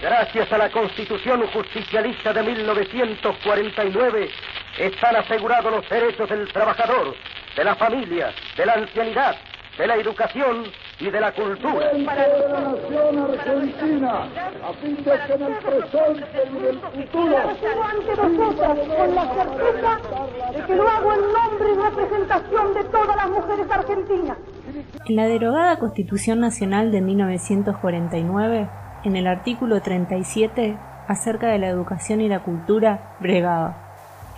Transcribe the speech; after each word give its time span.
Gracias 0.00 0.50
a 0.50 0.56
la 0.56 0.70
Constitución 0.70 1.46
Justicialista 1.48 2.32
de 2.32 2.42
1949, 2.42 4.30
están 4.78 5.16
asegurados 5.16 5.70
los 5.70 5.86
derechos 5.90 6.26
del 6.26 6.50
trabajador, 6.50 7.14
de 7.54 7.64
la 7.64 7.74
familia, 7.74 8.32
de 8.56 8.64
la 8.64 8.72
ancianidad, 8.74 9.36
de 9.76 9.86
la 9.86 9.96
educación 9.96 10.64
y 11.00 11.10
de 11.10 11.20
la 11.20 11.32
cultura. 11.32 11.90
Para 12.06 12.28
la 12.28 12.60
nación 12.60 13.30
argentina, 13.30 14.22
a 14.64 14.72
fin 14.80 14.96
de 14.96 15.02
que 15.02 15.32
en 15.34 15.42
el 15.42 15.54
presente 15.58 16.26
y 16.44 16.56
en 16.56 16.66
el 16.66 16.78
futuro 16.80 17.36
ante 17.38 18.14
vosotros 18.14 18.78
con 18.96 19.14
la 19.14 19.34
certeza 19.34 20.00
de 20.50 20.64
que 20.64 20.74
lo 20.76 20.88
hago 20.88 21.12
en 21.12 21.20
nombre 21.20 21.72
y 21.72 21.76
representación 21.90 22.74
de 22.74 22.84
todas 22.84 23.16
las 23.16 23.28
mujeres 23.28 23.70
argentinas. 23.70 24.38
En 25.06 25.16
la 25.16 25.26
derogada 25.26 25.78
Constitución 25.78 26.40
Nacional 26.40 26.90
de 26.90 27.02
1949, 27.02 28.70
en 29.04 29.16
el 29.16 29.26
artículo 29.26 29.80
37, 29.80 30.76
acerca 31.08 31.48
de 31.48 31.58
la 31.58 31.68
educación 31.68 32.20
y 32.20 32.28
la 32.28 32.40
cultura, 32.40 33.16
bregaba. 33.20 33.76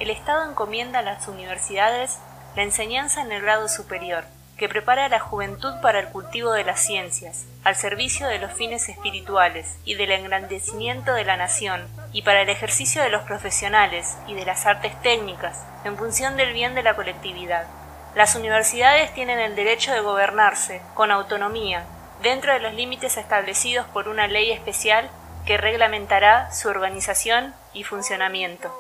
El 0.01 0.11
Estado 0.11 0.49
encomienda 0.49 1.01
a 1.01 1.03
las 1.03 1.29
universidades 1.29 2.19
la 2.57 2.63
enseñanza 2.63 3.23
en 3.23 3.33
el 3.33 3.43
grado 3.43 3.69
superior, 3.69 4.25
que 4.57 4.69
prepara 4.69 5.07
a 5.07 5.09
la 5.09 5.19
juventud 5.19 5.73
para 5.81 5.99
el 5.99 6.09
cultivo 6.09 6.53
de 6.53 6.65
las 6.65 6.81
ciencias, 6.81 7.47
al 7.65 7.75
servicio 7.75 8.29
de 8.29 8.39
los 8.39 8.53
fines 8.53 8.89
espirituales 8.89 9.77
y 9.85 9.95
del 9.95 10.13
engrandecimiento 10.13 11.15
de 11.15 11.25
la 11.25 11.37
nación, 11.37 11.87
y 12.13 12.23
para 12.23 12.43
el 12.43 12.49
ejercicio 12.49 13.03
de 13.03 13.09
los 13.09 13.23
profesionales 13.23 14.17
y 14.29 14.35
de 14.35 14.45
las 14.45 14.67
artes 14.67 15.01
técnicas, 15.03 15.65
en 15.85 15.97
función 15.97 16.37
del 16.37 16.53
bien 16.53 16.75
de 16.75 16.83
la 16.83 16.95
colectividad. 16.95 17.67
Las 18.15 18.37
universidades 18.37 19.13
tienen 19.15 19.39
el 19.39 19.57
derecho 19.57 19.93
de 19.93 20.01
gobernarse, 20.01 20.83
con 20.95 21.11
autonomía, 21.11 21.85
dentro 22.23 22.53
de 22.53 22.61
los 22.61 22.75
límites 22.75 23.17
establecidos 23.17 23.87
por 23.87 24.09
una 24.09 24.29
ley 24.29 24.51
especial 24.51 25.11
que 25.47 25.57
reglamentará 25.57 26.53
su 26.53 26.69
organización 26.69 27.53
y 27.75 27.83
funcionamiento. 27.85 28.71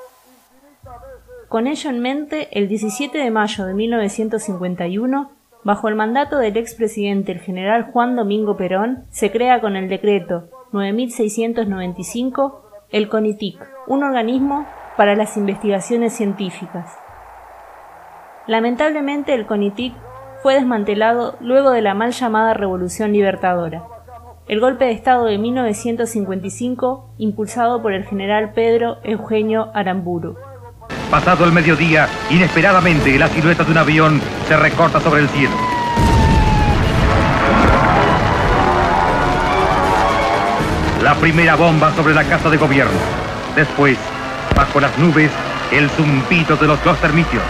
Con 1.49 1.67
ello 1.67 1.91
en 1.91 2.01
mente, 2.01 2.49
el 2.53 2.69
17 2.69 3.19
de 3.19 3.31
mayo 3.31 3.67
de 3.67 3.75
1951, 3.75 5.33
bajo 5.65 5.89
el 5.89 5.95
mandato 5.95 6.39
del 6.39 6.57
expresidente 6.57 7.33
el 7.33 7.41
general 7.41 7.91
Juan 7.93 8.17
Domingo 8.17 8.57
Perón, 8.57 9.05
se 9.11 9.31
crea 9.31 9.61
con 9.61 9.77
el 9.77 9.89
decreto 9.89 10.49
9695 10.73 12.62
el 12.91 13.09
CONITIC, 13.09 13.59
un 13.87 14.03
organismo 14.03 14.67
para 14.97 15.15
las 15.15 15.37
investigaciones 15.37 16.15
científicas. 16.15 16.97
Lamentablemente 18.47 19.34
el 19.34 19.47
CONITIC 19.47 19.95
fue 20.43 20.55
desmantelado 20.55 21.37
luego 21.41 21.71
de 21.71 21.83
la 21.83 21.95
mal 21.95 22.11
llamada 22.11 22.53
Revolución 22.53 23.12
Libertadora, 23.12 23.85
el 24.49 24.59
golpe 24.59 24.87
de 24.87 24.93
Estado 24.93 25.27
de 25.27 25.39
1955 25.39 27.15
impulsado 27.19 27.81
por 27.81 27.93
el 27.93 28.05
general 28.05 28.53
Pedro 28.53 28.99
Eugenio 29.05 29.71
Aramburu. 29.73 30.37
Pasado 31.11 31.45
el 31.45 31.53
mediodía, 31.53 32.09
inesperadamente 32.29 33.17
la 33.19 33.29
silueta 33.29 33.62
de 33.62 33.71
un 33.71 33.79
avión 33.79 34.21
se 34.49 34.57
recorta 34.57 34.99
sobre 35.01 35.21
el 35.21 35.29
cielo. 35.29 35.55
La 41.03 41.15
primera 41.15 41.55
bomba 41.55 41.93
sobre 41.93 42.15
la 42.15 42.25
casa 42.25 42.51
de 42.51 42.56
gobierno. 42.56 42.99
Después, 43.55 43.97
bajo 44.56 44.81
las 44.81 44.99
nubes, 44.99 45.31
el 45.71 45.89
zumbido 45.91 46.56
de 46.56 46.67
los 46.67 46.83
dos 46.83 46.99
termitios. 47.01 47.43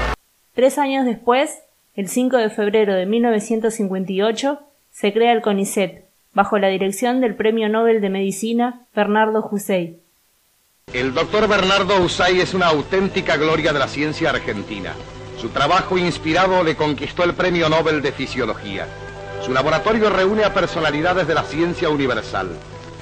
Tres 0.55 0.77
años 0.77 1.07
después, 1.07 1.62
el 1.95 2.09
5 2.09 2.39
de 2.39 2.49
febrero 2.49 2.95
de 2.95 3.05
1958, 3.05 4.61
se 4.91 5.13
crea 5.13 5.33
el 5.33 5.43
CONICET, 5.43 6.07
bajo 6.33 6.59
la 6.59 6.69
dirección 6.69 7.21
del 7.21 7.35
Premio 7.35 7.69
Nobel 7.69 8.01
de 8.01 8.09
Medicina 8.09 8.87
Bernardo 8.95 9.47
Hussein. 9.51 9.99
El 10.95 11.13
doctor 11.13 11.49
Bernardo 11.49 12.03
Usay 12.03 12.41
es 12.41 12.55
una 12.55 12.69
auténtica 12.69 13.37
gloria 13.37 13.75
de 13.75 13.79
la 13.79 13.89
ciencia 13.89 14.31
argentina. 14.31 14.95
Su 15.39 15.51
trabajo 15.51 15.99
inspirado 15.99 16.65
le 16.65 16.77
conquistó 16.77 17.25
el 17.25 17.35
Premio 17.35 17.69
Nobel 17.69 18.01
de 18.01 18.13
Fisiología. 18.13 18.87
Su 19.45 19.53
laboratorio 19.53 20.09
reúne 20.09 20.45
a 20.45 20.55
personalidades 20.55 21.27
de 21.27 21.35
la 21.35 21.43
ciencia 21.43 21.91
universal. 21.91 22.49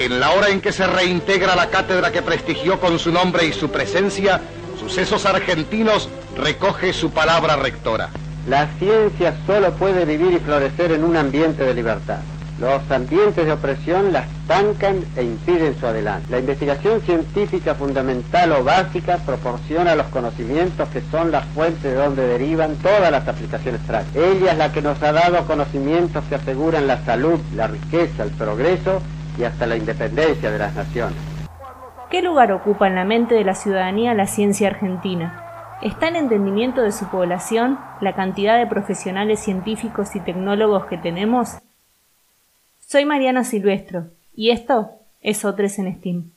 En 0.00 0.18
la 0.18 0.32
hora 0.32 0.48
en 0.48 0.60
que 0.60 0.72
se 0.72 0.86
reintegra 0.86 1.54
la 1.54 1.70
cátedra 1.70 2.10
que 2.10 2.22
prestigió 2.22 2.80
con 2.80 2.98
su 2.98 3.12
nombre 3.12 3.46
y 3.46 3.52
su 3.52 3.70
presencia, 3.70 4.40
Sucesos 4.80 5.26
Argentinos 5.26 6.08
recoge 6.36 6.92
su 6.92 7.10
palabra 7.10 7.56
rectora. 7.56 8.10
La 8.48 8.66
ciencia 8.78 9.34
solo 9.46 9.72
puede 9.72 10.04
vivir 10.04 10.32
y 10.32 10.38
florecer 10.38 10.92
en 10.92 11.04
un 11.04 11.16
ambiente 11.16 11.62
de 11.62 11.74
libertad. 11.74 12.20
Los 12.58 12.90
ambientes 12.90 13.46
de 13.46 13.52
opresión 13.52 14.12
la 14.12 14.20
estancan 14.20 15.02
e 15.16 15.22
impiden 15.22 15.78
su 15.78 15.86
adelante. 15.86 16.26
La 16.30 16.38
investigación 16.38 17.00
científica 17.00 17.74
fundamental 17.74 18.52
o 18.52 18.62
básica 18.62 19.16
proporciona 19.24 19.94
los 19.94 20.06
conocimientos 20.08 20.88
que 20.90 21.00
son 21.10 21.30
las 21.30 21.46
fuentes 21.46 21.82
de 21.82 21.94
donde 21.94 22.26
derivan 22.26 22.76
todas 22.76 23.10
las 23.10 23.26
aplicaciones 23.26 23.80
prácticas. 23.86 24.22
Ella 24.22 24.52
es 24.52 24.58
la 24.58 24.72
que 24.72 24.82
nos 24.82 25.02
ha 25.02 25.12
dado 25.12 25.46
conocimientos 25.46 26.22
que 26.28 26.34
aseguran 26.34 26.86
la 26.86 27.02
salud, 27.04 27.40
la 27.54 27.66
riqueza, 27.66 28.24
el 28.24 28.30
progreso 28.30 29.00
y 29.38 29.44
hasta 29.44 29.66
la 29.66 29.76
independencia 29.76 30.50
de 30.50 30.58
las 30.58 30.74
naciones. 30.74 31.16
¿Qué 32.10 32.20
lugar 32.20 32.52
ocupa 32.52 32.88
en 32.88 32.96
la 32.96 33.04
mente 33.04 33.36
de 33.36 33.44
la 33.44 33.54
ciudadanía 33.54 34.12
la 34.12 34.26
ciencia 34.26 34.68
argentina? 34.68 35.39
¿Está 35.82 36.08
en 36.08 36.16
entendimiento 36.16 36.82
de 36.82 36.92
su 36.92 37.06
población 37.06 37.78
la 38.02 38.14
cantidad 38.14 38.58
de 38.58 38.66
profesionales 38.66 39.40
científicos 39.40 40.14
y 40.14 40.20
tecnólogos 40.20 40.84
que 40.84 40.98
tenemos? 40.98 41.56
Soy 42.80 43.06
Mariano 43.06 43.44
Silvestro 43.44 44.08
y 44.34 44.50
esto 44.50 44.90
es 45.22 45.42
Otres 45.46 45.78
en 45.78 45.96
Steam. 45.96 46.32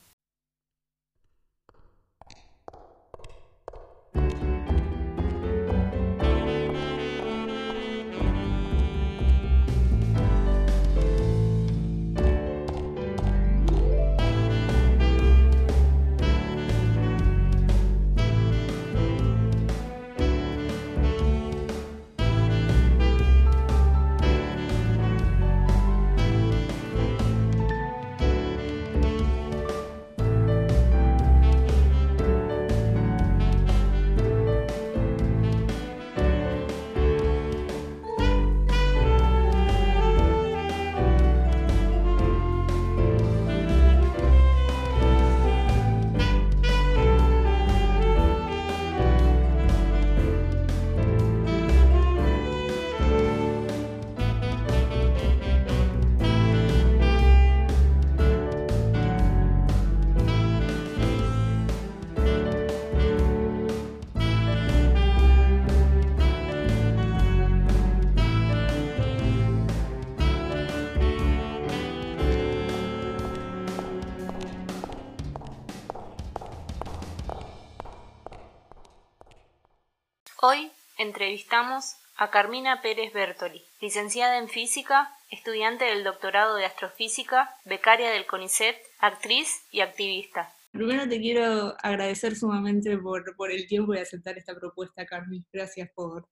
Entrevistamos 81.04 81.96
a 82.16 82.30
Carmina 82.30 82.80
Pérez 82.82 83.12
Bertoli, 83.12 83.62
licenciada 83.80 84.38
en 84.38 84.48
física, 84.48 85.10
estudiante 85.30 85.84
del 85.84 86.04
doctorado 86.04 86.56
de 86.56 86.64
astrofísica, 86.64 87.54
becaria 87.64 88.10
del 88.10 88.26
CONICET, 88.26 88.76
actriz 89.00 89.66
y 89.70 89.80
activista. 89.80 90.52
Primero 90.72 91.08
te 91.08 91.20
quiero 91.20 91.76
agradecer 91.82 92.34
sumamente 92.34 92.96
por, 92.98 93.52
el 93.52 93.66
tiempo 93.66 93.94
y 93.94 93.98
aceptar 93.98 94.36
esta 94.38 94.54
propuesta, 94.54 95.06
Carmen. 95.06 95.44
Gracias 95.52 95.88
por, 95.94 96.28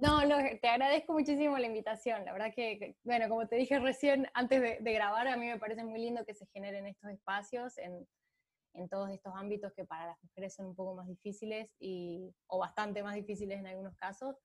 no, 0.00 0.24
no, 0.24 0.36
te 0.60 0.68
agradezco 0.68 1.12
muchísimo 1.12 1.58
la 1.58 1.66
invitación. 1.66 2.24
La 2.24 2.32
verdad 2.32 2.52
que, 2.54 2.96
bueno, 3.02 3.28
como 3.28 3.48
te 3.48 3.56
dije 3.56 3.80
recién, 3.80 4.28
antes 4.32 4.60
de, 4.60 4.78
de 4.80 4.92
grabar, 4.92 5.26
a 5.26 5.36
mí 5.36 5.46
me 5.46 5.58
parece 5.58 5.82
muy 5.82 6.00
lindo 6.00 6.24
que 6.24 6.34
se 6.34 6.46
generen 6.52 6.86
estos 6.86 7.10
espacios 7.10 7.78
en, 7.78 8.06
en 8.78 8.88
todos 8.88 9.10
estos 9.10 9.32
ámbitos 9.34 9.72
que 9.72 9.84
para 9.84 10.06
las 10.06 10.22
mujeres 10.22 10.54
son 10.54 10.66
un 10.66 10.74
poco 10.74 10.94
más 10.94 11.08
difíciles 11.08 11.70
y, 11.78 12.34
o 12.46 12.58
bastante 12.58 13.02
más 13.02 13.14
difíciles 13.14 13.58
en 13.58 13.66
algunos 13.66 13.94
casos. 13.96 14.36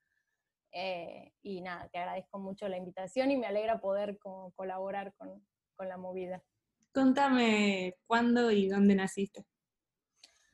Eh, 0.72 1.32
y 1.44 1.62
nada, 1.62 1.88
te 1.90 2.00
agradezco 2.00 2.40
mucho 2.40 2.68
la 2.68 2.78
invitación 2.78 3.30
y 3.30 3.38
me 3.38 3.46
alegra 3.46 3.80
poder 3.80 4.18
colaborar 4.56 5.14
con, 5.16 5.46
con, 5.76 5.88
la 5.88 5.98
movida. 5.98 6.44
Contame 6.92 7.96
cuándo 8.08 8.50
y 8.50 8.68
dónde 8.68 8.96
naciste. 8.96 9.46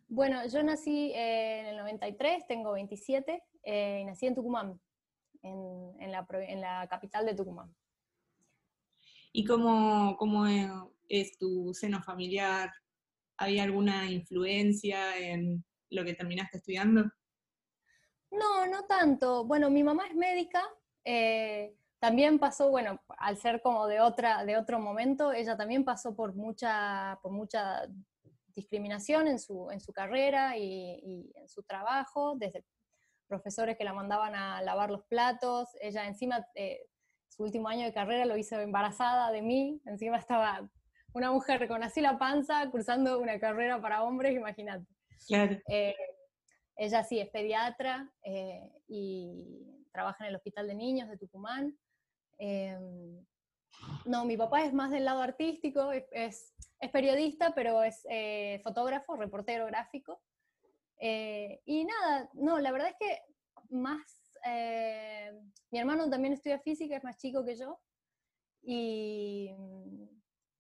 Bueno, 0.10 0.46
yo 0.48 0.62
nací 0.64 1.12
en 1.14 1.68
el 1.68 1.78
93, 1.78 2.48
tengo 2.48 2.74
27, 2.74 3.44
eh, 3.64 4.00
y 4.02 4.06
nací 4.06 4.26
en 4.26 4.36
Tucumán, 4.36 4.82
en, 5.42 6.12
la, 6.12 6.88
capital 6.90 7.26
de 7.26 7.36
Tucumán. 7.36 7.74
¿Y 9.32 9.46
cómo, 9.46 10.18
cómo 10.18 10.48
es 10.48 11.38
tu 11.38 11.74
seno 11.74 12.02
familiar? 12.02 12.72
¿Hay 13.42 13.58
alguna 13.58 14.12
influencia 14.12 15.18
en 15.18 15.64
lo 15.90 16.04
que 16.04 16.14
terminaste 16.14 16.58
estudiando? 16.58 17.10
No, 18.32 18.68
no 18.68 18.86
tanto. 18.86 19.46
Bueno, 19.46 19.70
mi 19.70 19.82
mamá 19.82 20.08
es 20.08 20.16
médica, 20.16 20.62
eh, 21.06 21.74
también 22.00 22.38
pasó, 22.38 22.70
bueno, 22.70 23.02
al 23.18 23.38
ser 23.38 23.62
como 23.62 23.88
de, 23.88 24.02
otra, 24.02 24.44
de 24.44 24.58
otro 24.58 24.80
momento, 24.80 25.32
ella 25.32 25.56
también 25.56 25.86
pasó 25.86 26.16
por 26.16 26.36
mucha, 26.36 27.18
por 27.22 27.32
mucha 27.32 27.88
discriminación 28.54 29.28
en 29.28 29.40
su, 29.40 29.72
en 29.72 29.80
su 29.80 29.94
carrera 29.94 30.58
y, 30.58 31.32
en 31.34 31.48
su 31.48 31.64
trabajo, 31.64 32.36
desde 32.36 32.66
profesores 33.26 33.78
que 33.78 33.86
la 33.86 33.94
mandaban 33.94 34.36
a 34.36 34.62
lavar 34.62 34.92
los 34.92 35.06
platos, 35.06 35.70
ella 35.80 36.06
encima, 36.06 36.46
eh, 36.56 36.88
su 37.30 37.44
último 37.44 37.70
año 37.70 37.86
de 37.86 37.94
carrera 37.94 38.26
lo 38.26 38.36
hizo 38.36 38.60
embarazada 38.60 39.32
de 39.32 39.42
mí, 39.42 39.82
encima 39.86 40.18
estaba 40.18 40.70
una 41.14 41.32
mujer 41.32 41.68
con 41.68 41.84
así 41.84 42.02
la 42.02 42.18
panza 42.18 42.70
cruzando 42.72 43.20
una 43.20 43.40
carrera 43.40 43.82
para 43.82 44.04
hombres, 44.04 44.36
imagínate. 44.36 44.86
Claro. 45.28 45.58
Eh, 45.68 45.96
ella 46.76 47.04
sí 47.04 47.20
es 47.20 47.30
pediatra 47.30 48.12
eh, 48.24 48.72
y 48.88 49.86
trabaja 49.92 50.24
en 50.24 50.30
el 50.30 50.36
Hospital 50.36 50.68
de 50.68 50.76
Niños 50.76 51.10
de 51.10 51.18
Tucumán. 51.18 51.78
Em, 52.38 53.26
no, 54.06 54.26
mi 54.26 54.38
papá 54.38 54.64
es 54.64 54.74
más 54.74 54.92
del 54.92 55.06
lado 55.06 55.22
artístico, 55.22 55.92
es, 55.92 56.56
periodista, 56.94 57.54
pero 57.54 57.84
es 57.84 58.06
eh, 58.10 58.62
fotógrafo, 58.64 59.16
reportero 59.18 59.66
gráfico. 59.66 60.22
Y 61.02 61.86
nada, 61.86 62.30
no, 62.34 62.60
la 62.60 62.72
verdad 62.72 62.90
es 62.90 62.96
que 63.00 63.22
más, 63.70 64.38
mi 65.72 65.80
hermano 65.80 66.10
también 66.10 66.34
estudia 66.34 66.60
física, 66.60 66.98
es 66.98 67.04
más 67.04 67.18
chico 67.18 67.46
que 67.46 67.56
yo. 67.56 67.80
Y 68.62 69.50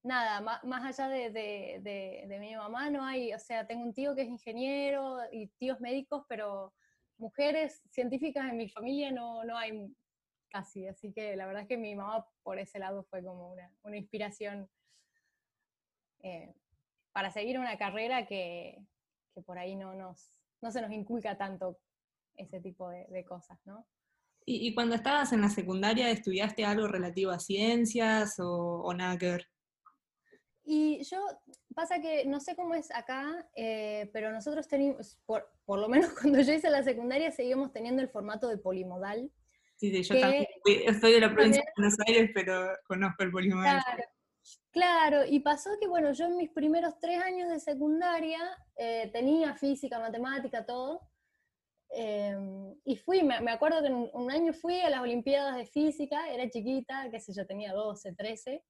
nada, 0.04 0.42
más, 0.63 0.86
allá 0.86 1.07
de, 1.10 2.38
mi 2.40 2.56
mamá 2.56 2.90
no 2.90 3.04
hay, 3.04 3.34
o 3.34 3.40
sea, 3.40 3.68
tengo 3.68 3.84
un 3.84 3.94
tío 3.94 4.16
que 4.16 4.24
es 4.24 4.28
ingeniero 4.28 5.19
y 5.31 5.48
tíos 5.57 5.80
médicos, 5.80 6.25
pero 6.28 6.74
mujeres 7.18 7.81
científicas 7.92 8.50
en 8.50 8.57
mi 8.57 8.69
familia 8.69 9.12
no, 9.12 9.44
no 9.44 9.57
hay 9.57 9.94
casi. 10.50 10.88
Así 10.88 11.13
que 11.13 11.36
la 11.36 11.46
verdad 11.46 11.63
es 11.63 11.68
que 11.68 11.78
mi 11.78 11.96
mamá 11.96 12.28
por 12.44 12.60
ese 12.60 12.80
lado 12.80 13.04
fue 13.04 13.24
como 13.24 13.51
una, 13.51 13.98
inspiración 13.98 14.69
eh, 16.22 16.54
para 17.12 17.31
seguir 17.31 17.60
una 17.60 17.78
carrera 17.78 18.25
que, 18.25 18.84
por 19.45 19.57
ahí 19.57 19.75
no, 19.75 19.95
nos, 19.95 20.34
no 20.62 20.69
se 20.69 20.81
nos 20.81 20.92
inculca 20.92 21.38
tanto 21.38 21.80
ese 22.36 22.60
tipo 22.60 22.90
de, 22.90 23.24
cosas, 23.25 23.57
¿no? 23.66 23.86
¿Y, 24.45 24.74
cuando 24.74 24.95
estabas 24.95 25.31
en 25.31 25.42
la 25.42 25.50
secundaria 25.50 26.10
estudiaste 26.10 26.66
algo 26.66 26.88
relativo 26.88 27.31
a 27.31 27.40
ciencias 27.40 28.36
o, 28.40 28.92
nada 28.94 29.18
que 29.18 29.31
ver? 29.31 29.48
Y 30.71 31.04
yo, 31.04 31.18
pasa 31.74 32.00
que 32.00 32.25
no 32.25 32.39
sé 32.39 32.56
cómo 32.56 32.75
es 32.75 32.94
acá, 32.94 33.50
eh, 33.56 34.07
pero 34.13 34.31
nosotros 34.31 34.68
tenemos, 34.68 35.18
por, 35.25 35.50
por, 35.66 35.80
lo 35.80 35.89
menos 35.89 36.12
cuando 36.21 36.39
yo 36.42 36.54
hice 36.54 36.69
la 36.69 36.83
secundaria, 36.83 37.31
seguimos 37.31 37.71
teniendo 37.74 38.04
el 38.04 38.10
formato 38.10 38.48
de 38.48 38.60
polimodal, 38.60 39.31
Sí, 39.80 39.92
sí, 39.92 40.04
yo 40.04 40.19
también 40.19 40.45
soy 41.00 41.13
de 41.13 41.21
la 41.21 41.33
provincia 41.33 41.62
de 41.62 41.71
Buenos 41.77 41.98
Aires, 42.06 42.31
pero 42.33 42.69
conozco 42.86 43.24
el 43.24 43.31
polimodal. 43.31 43.81
Claro, 43.81 44.04
claro, 44.71 45.25
y 45.25 45.39
pasó 45.39 45.69
que, 45.80 45.88
bueno, 45.88 46.12
yo 46.12 46.25
en 46.25 46.36
mis 46.36 46.50
primeros 46.50 47.00
tres 47.00 47.21
años 47.24 47.50
de 47.50 47.62
secundaria 47.62 48.42
eh, 48.75 49.10
tenía 49.13 49.56
física, 49.56 49.98
matemática, 49.98 50.66
todo. 50.66 51.01
Em, 51.92 52.75
y 52.83 52.98
fui, 52.98 53.24
me, 53.24 53.51
acuerdo 53.51 53.81
que 53.81 53.89
un, 53.89 54.30
año 54.30 54.51
fui 54.51 54.81
a 54.81 54.89
las 54.89 55.00
Olimpiadas 55.00 55.56
de 55.56 55.66
Física, 55.66 56.30
era 56.30 56.50
chiquita, 56.50 57.07
qué 57.10 57.21
sé 57.21 57.33
yo, 57.33 57.48
tenía 57.48 57.71
12, 57.71 58.13
13. 58.16 58.62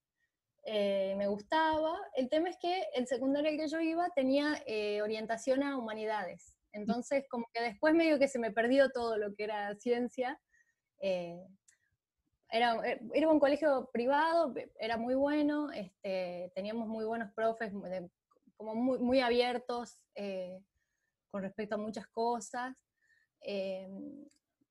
Eh, 0.63 1.15
me 1.17 1.27
gustaba. 1.27 1.97
El 2.15 2.29
tema 2.29 2.49
es 2.49 2.57
que 2.61 2.87
el 2.93 3.07
secundario 3.07 3.49
al 3.49 3.57
que 3.57 3.67
yo 3.67 3.79
iba 3.79 4.09
tenía 4.15 4.61
eh, 4.65 5.01
orientación 5.01 5.63
a 5.63 5.77
humanidades. 5.77 6.55
Entonces, 6.73 7.25
como 7.29 7.47
que 7.53 7.61
después 7.61 7.95
medio 7.95 8.19
que 8.19 8.27
se 8.27 8.39
me 8.39 8.51
perdió 8.51 8.89
todo 8.91 9.17
lo 9.17 9.33
que 9.33 9.45
era 9.45 9.75
ciencia 9.75 10.39
eh, 11.01 11.41
era, 12.51 12.79
era, 13.13 13.29
un 13.29 13.39
colegio 13.39 13.89
privado, 13.93 14.53
era 14.79 14.97
muy 14.97 15.15
bueno, 15.15 15.71
este, 15.71 16.51
teníamos 16.55 16.87
muy 16.87 17.05
buenos 17.05 17.31
profes, 17.33 17.71
como 18.57 18.75
muy, 18.75 18.99
muy 18.99 19.19
abiertos 19.19 20.03
con 21.31 21.43
respecto 21.43 21.75
a 21.75 21.77
muchas 21.77 22.07
cosas. 22.07 22.75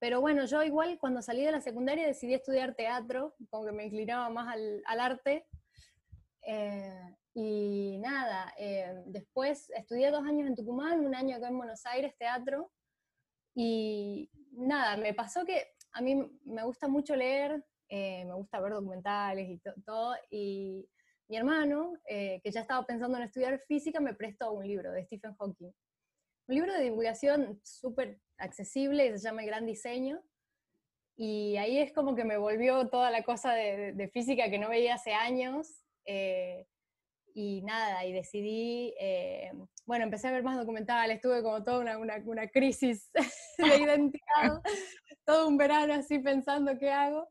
pero 0.00 0.20
bueno, 0.20 0.44
yo 0.44 0.62
igual 0.64 0.98
cuando 0.98 1.22
salí 1.22 1.44
de 1.44 1.52
la 1.52 1.60
secundaria 1.60 2.06
decidí 2.06 2.34
estudiar 2.34 2.74
teatro, 2.74 3.34
como 3.48 3.64
que 3.66 3.72
me 3.72 3.84
inclinaba 3.84 4.28
más 4.28 4.54
al 4.84 5.00
arte. 5.00 5.46
Y 7.34 7.98
nada, 7.98 8.52
después 9.06 9.70
estudié 9.70 10.10
dos 10.10 10.24
años 10.24 10.48
en 10.48 10.56
Tucumán, 10.56 11.04
un 11.04 11.14
año 11.14 11.36
acá 11.36 11.48
en 11.48 11.58
Buenos 11.58 11.84
Aires, 11.86 12.14
teatro. 12.18 12.72
Y 13.54 14.30
nada, 14.52 14.96
me 14.96 15.14
pasó 15.14 15.44
que 15.44 15.72
a 15.92 16.00
mí 16.00 16.14
me 16.44 16.62
gusta 16.64 16.88
mucho 16.88 17.16
leer, 17.16 17.64
eh, 17.88 18.24
me 18.24 18.34
gusta 18.34 18.60
ver 18.60 18.72
documentales 18.72 19.48
y 19.48 19.60
todo, 19.84 20.14
y 20.30 20.88
mi 21.28 21.36
hermano, 21.36 21.94
eh, 22.06 22.40
que 22.42 22.50
ya 22.50 22.60
estaba 22.60 22.86
pensando 22.86 23.18
en 23.18 23.24
estudiar 23.24 23.58
física, 23.66 24.00
me 24.00 24.14
prestó 24.14 24.52
un 24.52 24.66
libro 24.66 24.92
de 24.92 25.04
Stephen 25.04 25.34
Hawking. 25.34 25.72
Un 26.48 26.54
libro 26.54 26.72
de 26.72 26.84
divulgación 26.84 27.60
súper 27.62 28.20
accesible, 28.38 29.16
se 29.18 29.24
llama 29.24 29.42
El 29.42 29.48
Gran 29.48 29.66
Diseño, 29.66 30.22
y 31.16 31.56
ahí 31.56 31.78
es 31.78 31.92
como 31.92 32.14
que 32.14 32.24
me 32.24 32.38
volvió 32.38 32.88
toda 32.88 33.10
la 33.10 33.24
cosa 33.24 33.52
de, 33.52 34.08
física 34.12 34.48
que 34.50 34.58
no 34.58 34.68
veía 34.68 34.94
hace 34.94 35.12
años, 35.12 35.82
eh, 36.08 36.66
y 37.34 37.62
nada, 37.62 38.04
y 38.04 38.12
decidí, 38.12 38.94
bueno, 39.88 40.04
empecé 40.04 40.28
a 40.28 40.32
ver 40.32 40.42
más 40.42 40.58
documentales, 40.58 41.20
tuve 41.20 41.42
como 41.42 41.64
toda 41.64 41.78
una, 41.78 41.96
una, 41.98 42.16
una 42.26 42.46
crisis 42.48 43.10
de 43.58 43.76
identidad, 43.76 44.60
todo 45.24 45.48
un 45.48 45.56
verano 45.56 45.94
así 45.94 46.18
pensando 46.18 46.76
qué 46.78 46.90
hago. 46.90 47.28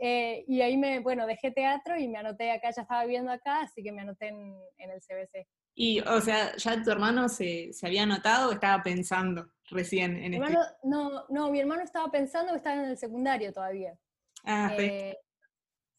Eh, 0.00 0.44
y 0.48 0.62
ahí 0.62 0.76
me, 0.76 0.98
bueno, 0.98 1.28
dejé 1.28 1.52
teatro 1.52 1.96
y 1.96 2.08
me 2.08 2.18
anoté 2.18 2.50
acá, 2.50 2.70
ya 2.74 2.82
estaba 2.82 3.04
viviendo 3.04 3.30
acá, 3.30 3.60
así 3.60 3.84
que 3.84 3.92
me 3.92 4.02
anoté 4.02 4.28
en, 4.28 4.56
el 4.78 5.00
CBC. 5.00 5.46
Y, 5.76 6.00
o 6.00 6.20
sea, 6.20 6.56
¿ya 6.56 6.82
tu 6.82 6.90
hermano 6.90 7.28
se, 7.28 7.72
se 7.72 7.86
había 7.86 8.02
anotado 8.02 8.48
o 8.48 8.52
estaba 8.52 8.82
pensando 8.82 9.52
recién 9.70 10.16
en 10.16 10.34
este? 10.34 10.58
No, 10.82 11.24
no, 11.28 11.50
mi 11.52 11.60
hermano 11.60 11.82
estaba 11.82 12.10
pensando 12.10 12.50
que 12.50 12.56
estaba 12.56 12.82
en 12.82 12.90
el 12.90 12.98
secundario 12.98 13.52
todavía. 13.52 13.96
Ah, 14.44 14.74
eh, 14.76 15.16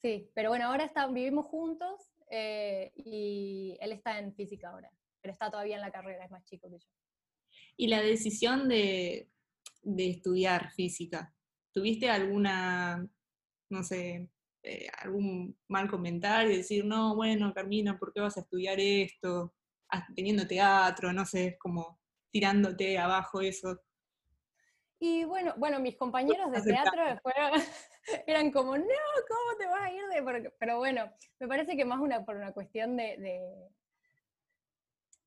sí, 0.01 0.29
pero 0.35 0.49
bueno, 0.49 0.65
ahora 0.65 0.83
está, 0.83 1.07
vivimos 1.07 1.45
juntos 1.45 2.12
eh, 2.35 2.91
y 2.95 3.77
él 3.79 3.91
está 3.91 4.17
en 4.17 4.33
física 4.33 4.71
ahora, 4.71 4.89
pero 5.21 5.31
está 5.31 5.51
todavía 5.51 5.75
en 5.75 5.81
la 5.81 5.91
carrera, 5.91 6.25
es 6.25 6.31
más 6.31 6.43
chico 6.45 6.67
que 6.67 6.79
yo. 6.79 6.89
¿Y 7.77 7.87
la 7.87 8.01
decisión 8.01 8.67
de, 8.67 9.29
de 9.83 10.09
estudiar 10.09 10.71
física? 10.71 11.31
¿Tuviste 11.71 12.09
alguna, 12.09 13.07
no 13.69 13.83
sé, 13.83 14.29
eh, 14.63 14.87
algún 15.03 15.55
mal 15.67 15.87
comentario? 15.87 16.57
Decir, 16.57 16.85
no, 16.85 17.15
bueno, 17.15 17.53
Carmina, 17.53 17.99
¿por 17.99 18.11
qué 18.11 18.21
vas 18.21 18.37
a 18.37 18.41
estudiar 18.41 18.79
esto? 18.79 19.53
Teniendo 20.15 20.47
teatro, 20.47 21.13
no 21.13 21.27
sé, 21.27 21.55
como 21.59 21.99
tirándote 22.31 22.97
abajo 22.97 23.41
eso. 23.41 23.79
Y 24.99 25.23
bueno, 25.25 25.53
bueno, 25.57 25.79
mis 25.79 25.97
compañeros 25.97 26.51
de 26.51 26.63
teatro 26.63 27.03
eran 28.27 28.51
como, 28.51 28.77
no, 28.77 28.83
¿cómo 28.83 29.57
te 29.57 29.65
vas 29.67 29.83
a 29.83 29.91
ir 29.91 30.03
de...? 30.07 30.51
Pero 30.59 30.77
bueno, 30.77 31.11
me 31.39 31.47
parece 31.47 31.75
que 31.75 31.85
más 31.85 31.99
una, 31.99 32.25
por 32.25 32.35
una 32.35 32.51
cuestión 32.51 32.97
de, 32.97 33.17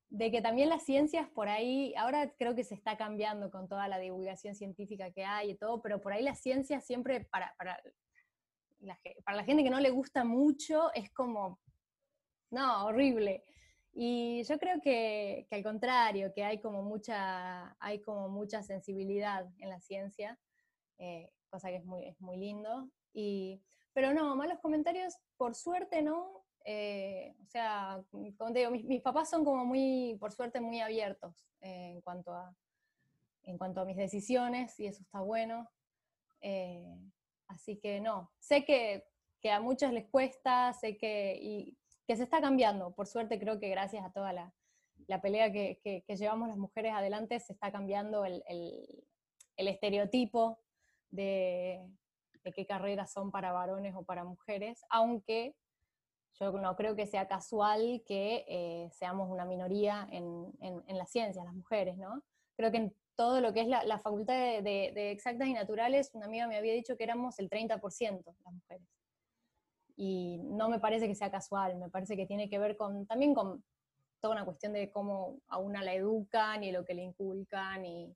de 0.09 0.31
que 0.31 0.41
también 0.41 0.69
las 0.69 0.83
ciencias 0.83 1.27
por 1.29 1.49
ahí, 1.49 1.93
ahora 1.95 2.33
creo 2.37 2.55
que 2.55 2.63
se 2.63 2.75
está 2.75 2.97
cambiando 2.97 3.51
con 3.51 3.67
toda 3.67 3.87
la 3.87 3.99
divulgación 3.99 4.55
científica 4.55 5.11
que 5.11 5.25
hay 5.25 5.51
y 5.51 5.55
todo, 5.55 5.81
pero 5.81 6.01
por 6.01 6.13
ahí 6.13 6.23
las 6.23 6.39
ciencias 6.39 6.85
siempre 6.85 7.25
para, 7.25 7.53
para, 7.57 7.81
la, 8.79 8.97
para 9.25 9.37
la 9.37 9.43
gente 9.43 9.63
que 9.63 9.69
no 9.69 9.79
le 9.79 9.89
gusta 9.89 10.23
mucho 10.23 10.93
es 10.93 11.11
como, 11.11 11.59
no, 12.51 12.85
horrible. 12.85 13.43
Y 13.93 14.43
yo 14.43 14.59
creo 14.59 14.79
que, 14.79 15.47
que, 15.49 15.55
al 15.55 15.63
contrario, 15.63 16.31
que 16.33 16.43
hay 16.43 16.61
como 16.61 16.83
mucha, 16.83 17.75
hay 17.79 17.99
como 18.01 18.29
mucha 18.29 18.61
sensibilidad 18.61 19.47
en 19.57 19.69
la 19.69 19.81
ciencia, 19.81 20.39
eh, 20.99 21.31
cosa 21.47 21.69
que 21.69 21.77
es 21.77 21.85
muy, 21.85 22.05
es 22.05 22.19
muy 22.19 22.37
lindo. 22.37 22.89
Y, 23.13 23.61
pero 23.93 24.13
no, 24.13 24.35
malos 24.35 24.59
comentarios, 24.59 25.15
por 25.37 25.55
suerte 25.55 26.01
no, 26.01 26.45
eh, 26.69 27.33
o 27.41 27.45
sea, 27.47 28.03
como 28.11 28.51
te 28.51 28.59
digo, 28.59 28.71
mis, 28.71 29.01
papás 29.01 29.29
son 29.29 29.45
como 29.45 29.63
muy, 29.65 30.17
por 30.19 30.33
suerte, 30.33 30.59
muy 30.59 30.81
abiertos 30.81 31.47
eh, 31.61 31.91
en, 31.93 32.01
cuanto 32.01 32.33
a, 32.33 32.53
en 33.43 33.57
cuanto 33.57 33.79
a 33.79 33.85
mis 33.85 33.95
decisiones 33.95 34.77
y 34.77 34.87
eso 34.87 35.01
está 35.01 35.21
bueno. 35.21 35.69
Eh, 36.41 36.99
así 37.47 37.79
que 37.79 38.01
no, 38.01 38.33
sé 38.39 38.65
que, 38.65 39.05
a 39.49 39.61
muchos 39.61 39.93
les 39.93 40.09
cuesta, 40.09 40.73
sé 40.73 40.97
que, 40.97 41.39
y 41.41 41.77
que 42.05 42.17
se 42.17 42.23
está 42.23 42.41
cambiando. 42.41 42.93
Por 42.93 43.07
suerte 43.07 43.39
creo 43.39 43.61
que 43.61 43.69
gracias 43.69 44.03
a 44.03 44.11
toda 44.11 44.33
la, 44.33 44.53
la 45.07 45.21
pelea 45.21 45.53
que, 45.53 45.79
que, 45.81 46.15
llevamos 46.17 46.49
las 46.49 46.57
mujeres 46.57 46.91
adelante 46.93 47.39
se 47.39 47.53
está 47.53 47.71
cambiando 47.71 48.25
el, 48.25 48.43
el, 48.45 49.05
el 49.55 49.67
estereotipo 49.69 50.59
de, 51.11 51.85
de, 52.43 52.53
qué 52.53 52.65
carreras 52.65 53.11
son 53.11 53.31
para 53.31 53.51
varones 53.51 53.95
o 53.95 54.03
para 54.03 54.23
mujeres, 54.23 54.85
aunque 54.89 55.55
yo 56.39 56.51
no 56.51 56.75
creo 56.75 56.95
que 56.95 57.07
sea 57.07 57.27
casual 57.27 58.03
que 58.05 58.45
eh, 58.47 58.89
seamos 58.91 59.29
una 59.29 59.45
minoría 59.45 60.07
en, 60.11 60.53
en, 60.61 60.83
en, 60.87 60.97
las 60.97 61.09
ciencias, 61.09 61.43
las 61.45 61.55
mujeres, 61.55 61.97
¿no? 61.97 62.23
Creo 62.55 62.71
que 62.71 62.77
en 62.77 62.95
todo 63.15 63.41
lo 63.41 63.51
que 63.51 63.61
es 63.61 63.67
la, 63.67 63.99
facultad 63.99 64.35
de, 64.35 64.61
de, 64.61 64.91
de, 64.93 65.11
exactas 65.11 65.47
y 65.47 65.53
naturales, 65.53 66.11
una 66.13 66.27
amiga 66.27 66.47
me 66.47 66.57
había 66.57 66.73
dicho 66.73 66.95
que 66.95 67.03
éramos 67.03 67.39
el 67.39 67.49
30% 67.49 68.23
las 68.23 68.53
mujeres. 68.53 68.87
Y 69.95 70.37
no 70.43 70.69
me 70.69 70.79
parece 70.79 71.07
que 71.07 71.15
sea 71.15 71.31
casual, 71.31 71.77
me 71.77 71.89
parece 71.89 72.15
que 72.15 72.27
tiene 72.27 72.47
que 72.47 72.59
ver 72.59 72.77
con, 72.77 73.07
también 73.07 73.33
con 73.33 73.63
toda 74.19 74.35
una 74.35 74.45
cuestión 74.45 74.73
de 74.73 74.91
cómo 74.91 75.39
a 75.47 75.57
una 75.57 75.81
la 75.83 75.95
educan 75.95 76.63
y 76.63 76.71
lo 76.71 76.85
que 76.85 76.93
le 76.93 77.03
inculcan 77.03 77.85
y 77.85 78.15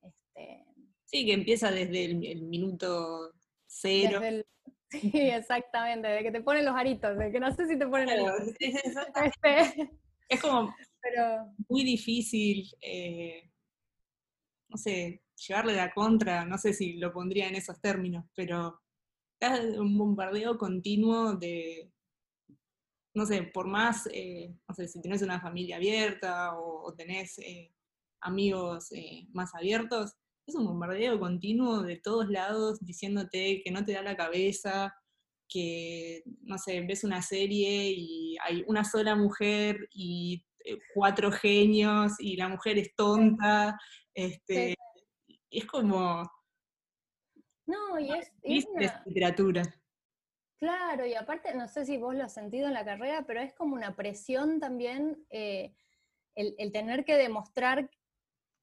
este... 0.00 0.64
Sí, 1.12 1.26
que 1.26 1.34
empieza 1.34 1.70
desde 1.70 2.06
el, 2.06 2.42
minuto 2.42 3.32
cero. 3.66 4.20
sí, 4.90 5.10
exactamente, 5.14 6.08
de 6.08 6.22
que 6.22 6.32
te 6.32 6.40
ponen 6.40 6.64
los 6.64 6.74
aritos, 6.74 7.18
de 7.18 7.30
que 7.30 7.38
no 7.38 7.54
sé 7.54 7.66
si 7.66 7.78
te 7.78 7.86
ponen 7.86 8.08
aritos. 8.08 8.54
Este, 9.22 9.90
es 10.28 10.40
como 10.40 10.74
Pero... 11.02 11.54
muy 11.68 11.84
difícil, 11.84 12.66
eh, 12.80 13.50
no 14.70 14.78
sé, 14.78 15.22
llevarle 15.46 15.74
la 15.74 15.92
contra, 15.92 16.46
no 16.46 16.56
sé 16.56 16.72
si 16.72 16.94
lo 16.94 17.12
pondría 17.12 17.48
en 17.48 17.56
esos 17.56 17.78
términos, 17.80 18.24
pero 18.34 18.80
es 19.38 19.76
un 19.76 19.98
bombardeo 19.98 20.56
continuo 20.56 21.34
de, 21.34 21.90
no 23.14 23.26
sé, 23.26 23.42
por 23.42 23.66
más, 23.66 24.08
eh, 24.12 24.54
no 24.66 24.74
sé, 24.74 24.88
si 24.88 25.02
tenés 25.02 25.20
una 25.20 25.40
familia 25.40 25.76
abierta 25.76 26.58
o, 26.58 26.94
tenés 26.94 27.38
eh, 27.38 27.70
amigos 28.20 28.92
eh, 28.92 29.26
más 29.32 29.54
abiertos, 29.54 30.16
es 30.46 30.54
un 30.54 30.66
bombardeo 30.66 31.18
continuo 31.20 31.82
de 31.82 31.96
todos 31.96 32.28
lados 32.28 32.80
diciéndote 32.80 33.62
que 33.64 33.70
no 33.70 33.84
te 33.84 33.92
da 33.92 34.02
la 34.02 34.16
cabeza, 34.16 34.94
que, 35.48 36.22
no 36.42 36.58
sé, 36.58 36.80
ves 36.80 37.04
una 37.04 37.22
serie 37.22 37.92
y 37.96 38.36
hay 38.42 38.64
una 38.66 38.84
sola 38.84 39.14
mujer 39.14 39.88
y 39.92 40.44
cuatro 40.94 41.30
genios 41.30 42.12
y 42.18 42.36
la 42.36 42.48
mujer 42.48 42.78
es 42.78 42.94
tonta, 42.94 43.78
este, 44.14 44.74
es 45.50 45.66
como... 45.66 46.22
No, 47.66 47.98
y 47.98 48.10
es, 48.10 48.66
literatura. 49.06 49.62
Claro, 50.58 51.06
y 51.06 51.14
aparte, 51.14 51.54
no 51.54 51.68
sé 51.68 51.84
si 51.84 51.96
vos 51.96 52.14
lo 52.14 52.24
has 52.24 52.34
sentido 52.34 52.68
en 52.68 52.74
la 52.74 52.84
carrera, 52.84 53.24
pero 53.26 53.40
es 53.40 53.52
como 53.54 53.74
una 53.74 53.96
presión 53.96 54.60
también 54.60 55.24
eh, 55.30 55.74
el, 56.34 56.72
tener 56.72 57.04
que 57.04 57.16
demostrar 57.16 57.90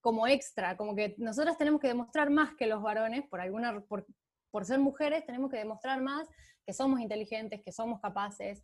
como 0.01 0.27
extra, 0.27 0.77
como 0.77 0.95
que 0.95 1.15
nosotras 1.17 1.57
tenemos 1.57 1.81
que 1.81 1.87
demostrar 1.87 2.29
más 2.29 2.55
que 2.55 2.67
los 2.67 2.81
varones, 2.81 3.27
por, 3.29 3.41
alguna, 3.41 3.83
por, 3.87 4.65
ser 4.65 4.79
mujeres 4.79 5.25
tenemos 5.25 5.51
que 5.51 5.57
demostrar 5.57 6.01
más 6.01 6.27
que 6.65 6.73
somos 6.73 6.99
inteligentes, 6.99 7.61
que 7.63 7.71
somos 7.71 7.99
capaces. 7.99 8.63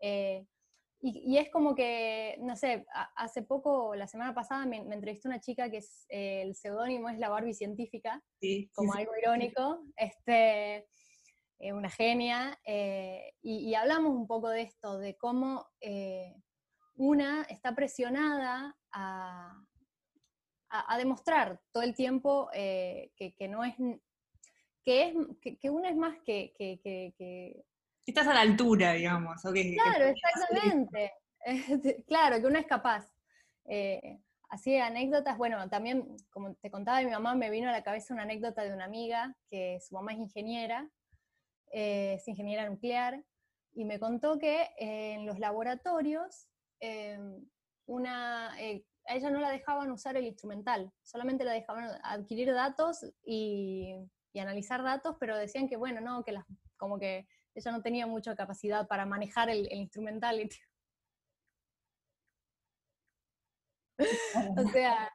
Eh, 0.00 0.46
y, 1.06 1.36
es 1.36 1.50
como 1.50 1.74
que, 1.74 2.38
no 2.40 2.56
sé, 2.56 2.86
hace 3.16 3.42
poco, 3.42 3.94
la 3.94 4.06
semana 4.06 4.34
pasada, 4.34 4.64
me, 4.64 4.78
entrevistó 4.78 5.28
una 5.28 5.40
chica 5.40 5.70
que 5.70 5.78
es, 5.78 6.06
eh, 6.08 6.40
el 6.40 6.54
seudónimo 6.54 7.10
es 7.10 7.18
la 7.18 7.28
Barbie 7.28 7.52
científica, 7.52 8.22
como 8.74 8.94
algo 8.94 9.12
irónico. 9.20 9.82
Este, 9.96 10.86
eh, 11.64 11.72
una 11.72 11.88
genia, 11.88 12.58
eh, 12.66 13.32
y, 13.40 13.74
hablamos 13.74 14.14
un 14.14 14.26
poco 14.26 14.48
de 14.48 14.62
esto, 14.62 14.98
de 14.98 15.16
cómo 15.16 15.66
eh, 15.80 16.34
una 16.96 17.42
está 17.44 17.74
presionada 17.74 18.76
a, 18.92 19.64
a, 20.86 20.98
demostrar 20.98 21.60
todo 21.72 21.82
el 21.82 21.94
tiempo 21.94 22.48
que, 22.52 23.34
que, 23.38 23.48
no 23.48 23.64
es, 23.64 23.74
que, 24.84 25.14
es 25.42 25.58
que, 25.60 25.70
una 25.70 25.90
es 25.90 25.96
más 25.96 26.16
que, 26.24 26.52
que, 26.56 27.64
Estás 28.06 28.26
a 28.26 28.34
la 28.34 28.40
altura, 28.40 28.92
digamos. 28.92 29.40
claro, 29.42 30.06
exactamente. 30.06 31.12
claro, 32.06 32.40
que 32.40 32.46
una 32.46 32.60
es 32.60 32.66
capaz. 32.66 33.08
así 34.50 34.76
anécdotas, 34.76 35.38
bueno, 35.38 35.68
también, 35.68 36.16
como 36.30 36.54
te 36.54 36.70
contaba 36.70 37.00
mi 37.02 37.10
mamá, 37.10 37.34
me 37.34 37.50
vino 37.50 37.68
a 37.68 37.72
la 37.72 37.82
cabeza 37.82 38.14
una 38.14 38.24
anécdota 38.24 38.62
de 38.62 38.74
una 38.74 38.84
amiga, 38.84 39.34
que 39.48 39.78
su 39.80 39.94
mamá 39.94 40.12
es 40.12 40.18
ingeniera, 40.18 40.90
eh, 41.76 42.14
es 42.14 42.28
ingeniera 42.28 42.68
nuclear, 42.70 43.24
y 43.72 43.84
me 43.84 43.98
contó 43.98 44.38
que 44.38 44.70
en 44.78 45.26
los 45.26 45.40
laboratorios 45.40 46.46
eh, 46.78 47.18
una, 47.86 48.54
eh, 48.60 48.84
a 49.06 49.14
ella 49.14 49.30
no 49.30 49.40
la 49.40 49.50
dejaban 49.50 49.90
usar 49.90 50.16
el 50.16 50.26
instrumental, 50.26 50.90
solamente 51.02 51.44
la 51.44 51.52
dejaban 51.52 51.90
adquirir 52.02 52.52
datos 52.52 53.04
y, 53.24 53.94
analizar 54.36 54.82
datos, 54.82 55.16
pero 55.20 55.36
decían 55.36 55.68
que 55.68 55.76
bueno, 55.76 56.00
no, 56.00 56.24
que 56.24 56.32
las, 56.32 56.44
como 56.76 56.98
que 56.98 57.28
ella 57.54 57.70
no 57.70 57.82
tenía 57.82 58.06
mucha 58.06 58.34
capacidad 58.34 58.88
para 58.88 59.06
manejar 59.06 59.48
el, 59.48 59.72
instrumental. 59.72 60.50
o 64.58 64.68
sea, 64.70 65.14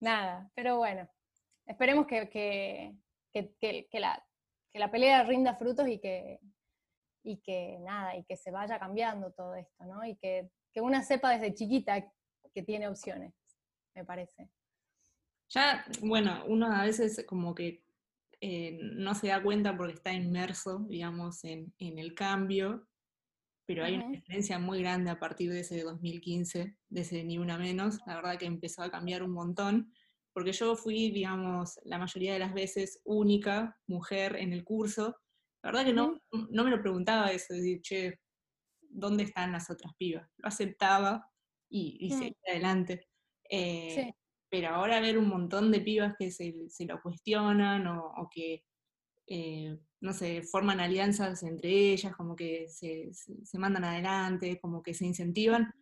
nada, 0.00 0.48
pero 0.54 0.76
bueno, 0.76 1.08
esperemos 1.66 2.06
que, 2.06 2.28
que, 2.30 2.94
que 3.90 4.00
la, 4.00 4.24
que 4.72 4.78
la 4.78 4.90
pelea 4.90 5.24
rinda 5.24 5.54
frutos 5.54 5.88
y 5.88 5.98
que, 5.98 6.38
y 7.24 7.38
que 7.38 7.78
nada, 7.80 8.16
y 8.16 8.24
que 8.24 8.36
se 8.36 8.50
vaya 8.50 8.78
cambiando 8.78 9.32
todo 9.32 9.54
esto, 9.54 9.84
¿no? 9.84 10.04
Y 10.04 10.16
que, 10.16 10.50
una 10.76 11.04
sepa 11.04 11.30
desde 11.30 11.54
chiquita 11.54 12.12
que 12.54 12.62
tiene 12.62 12.88
opciones, 12.88 13.34
me 13.94 14.04
parece. 14.04 14.48
Ya, 15.50 15.84
bueno, 16.00 16.44
uno 16.46 16.72
a 16.72 16.84
veces 16.84 17.24
como 17.26 17.54
que 17.54 17.84
eh, 18.40 18.78
no 18.80 19.14
se 19.14 19.28
da 19.28 19.42
cuenta 19.42 19.76
porque 19.76 19.94
está 19.94 20.12
inmerso, 20.12 20.86
digamos, 20.88 21.44
en, 21.44 21.72
el 21.78 22.14
cambio, 22.14 22.88
pero 23.66 23.84
hay 23.84 23.94
una 23.94 24.08
diferencia 24.08 24.58
muy 24.58 24.80
grande 24.80 25.10
a 25.10 25.18
partir 25.18 25.50
de 25.50 25.60
ese 25.60 25.82
2015, 25.82 26.76
de 26.88 27.00
ese 27.00 27.24
Ni 27.24 27.38
Una 27.38 27.58
Menos, 27.58 27.98
la 28.06 28.16
verdad 28.16 28.38
que 28.38 28.46
empezó 28.46 28.82
a 28.82 28.90
cambiar 28.90 29.22
un 29.22 29.32
montón, 29.32 29.92
porque 30.32 30.52
yo 30.52 30.76
fui, 30.76 31.10
digamos, 31.10 31.78
la 31.84 31.98
mayoría 31.98 32.32
de 32.32 32.40
las 32.40 32.52
veces 32.52 33.00
única 33.04 33.78
mujer 33.86 34.36
en 34.36 34.52
el 34.52 34.64
curso. 34.64 35.16
La 35.62 35.70
verdad 35.70 35.84
que 35.86 35.92
no, 35.92 36.20
no 36.50 36.64
me 36.64 36.70
lo 36.70 36.82
preguntaba 36.82 37.30
eso, 37.30 37.54
decir, 37.54 37.80
che, 37.80 38.20
¿dónde 38.80 39.22
están 39.22 39.52
las 39.52 39.70
otras 39.70 39.94
pibas? 39.96 40.28
Lo 40.36 40.48
aceptaba 40.48 41.30
y, 41.74 42.06
y 42.06 42.10
seguía 42.10 42.36
adelante. 42.48 43.08
Eh, 43.50 44.14
pero 44.48 44.68
ahora 44.68 45.00
ver 45.00 45.18
un 45.18 45.28
montón 45.28 45.72
de 45.72 45.80
pibas 45.80 46.14
que 46.16 46.30
se, 46.30 46.68
se 46.68 46.84
lo 46.84 47.02
cuestionan 47.02 47.88
o, 47.88 48.28
que, 48.32 48.62
eh, 49.26 49.76
no 50.00 50.12
sé, 50.12 50.42
forman 50.42 50.78
alianzas 50.78 51.42
entre 51.42 51.92
ellas, 51.92 52.14
como 52.14 52.36
que 52.36 52.68
se, 52.68 53.10
se 53.12 53.58
mandan 53.58 53.84
adelante, 53.84 54.60
como 54.60 54.82
que 54.84 54.94
se 54.94 55.06
incentivan, 55.06 55.74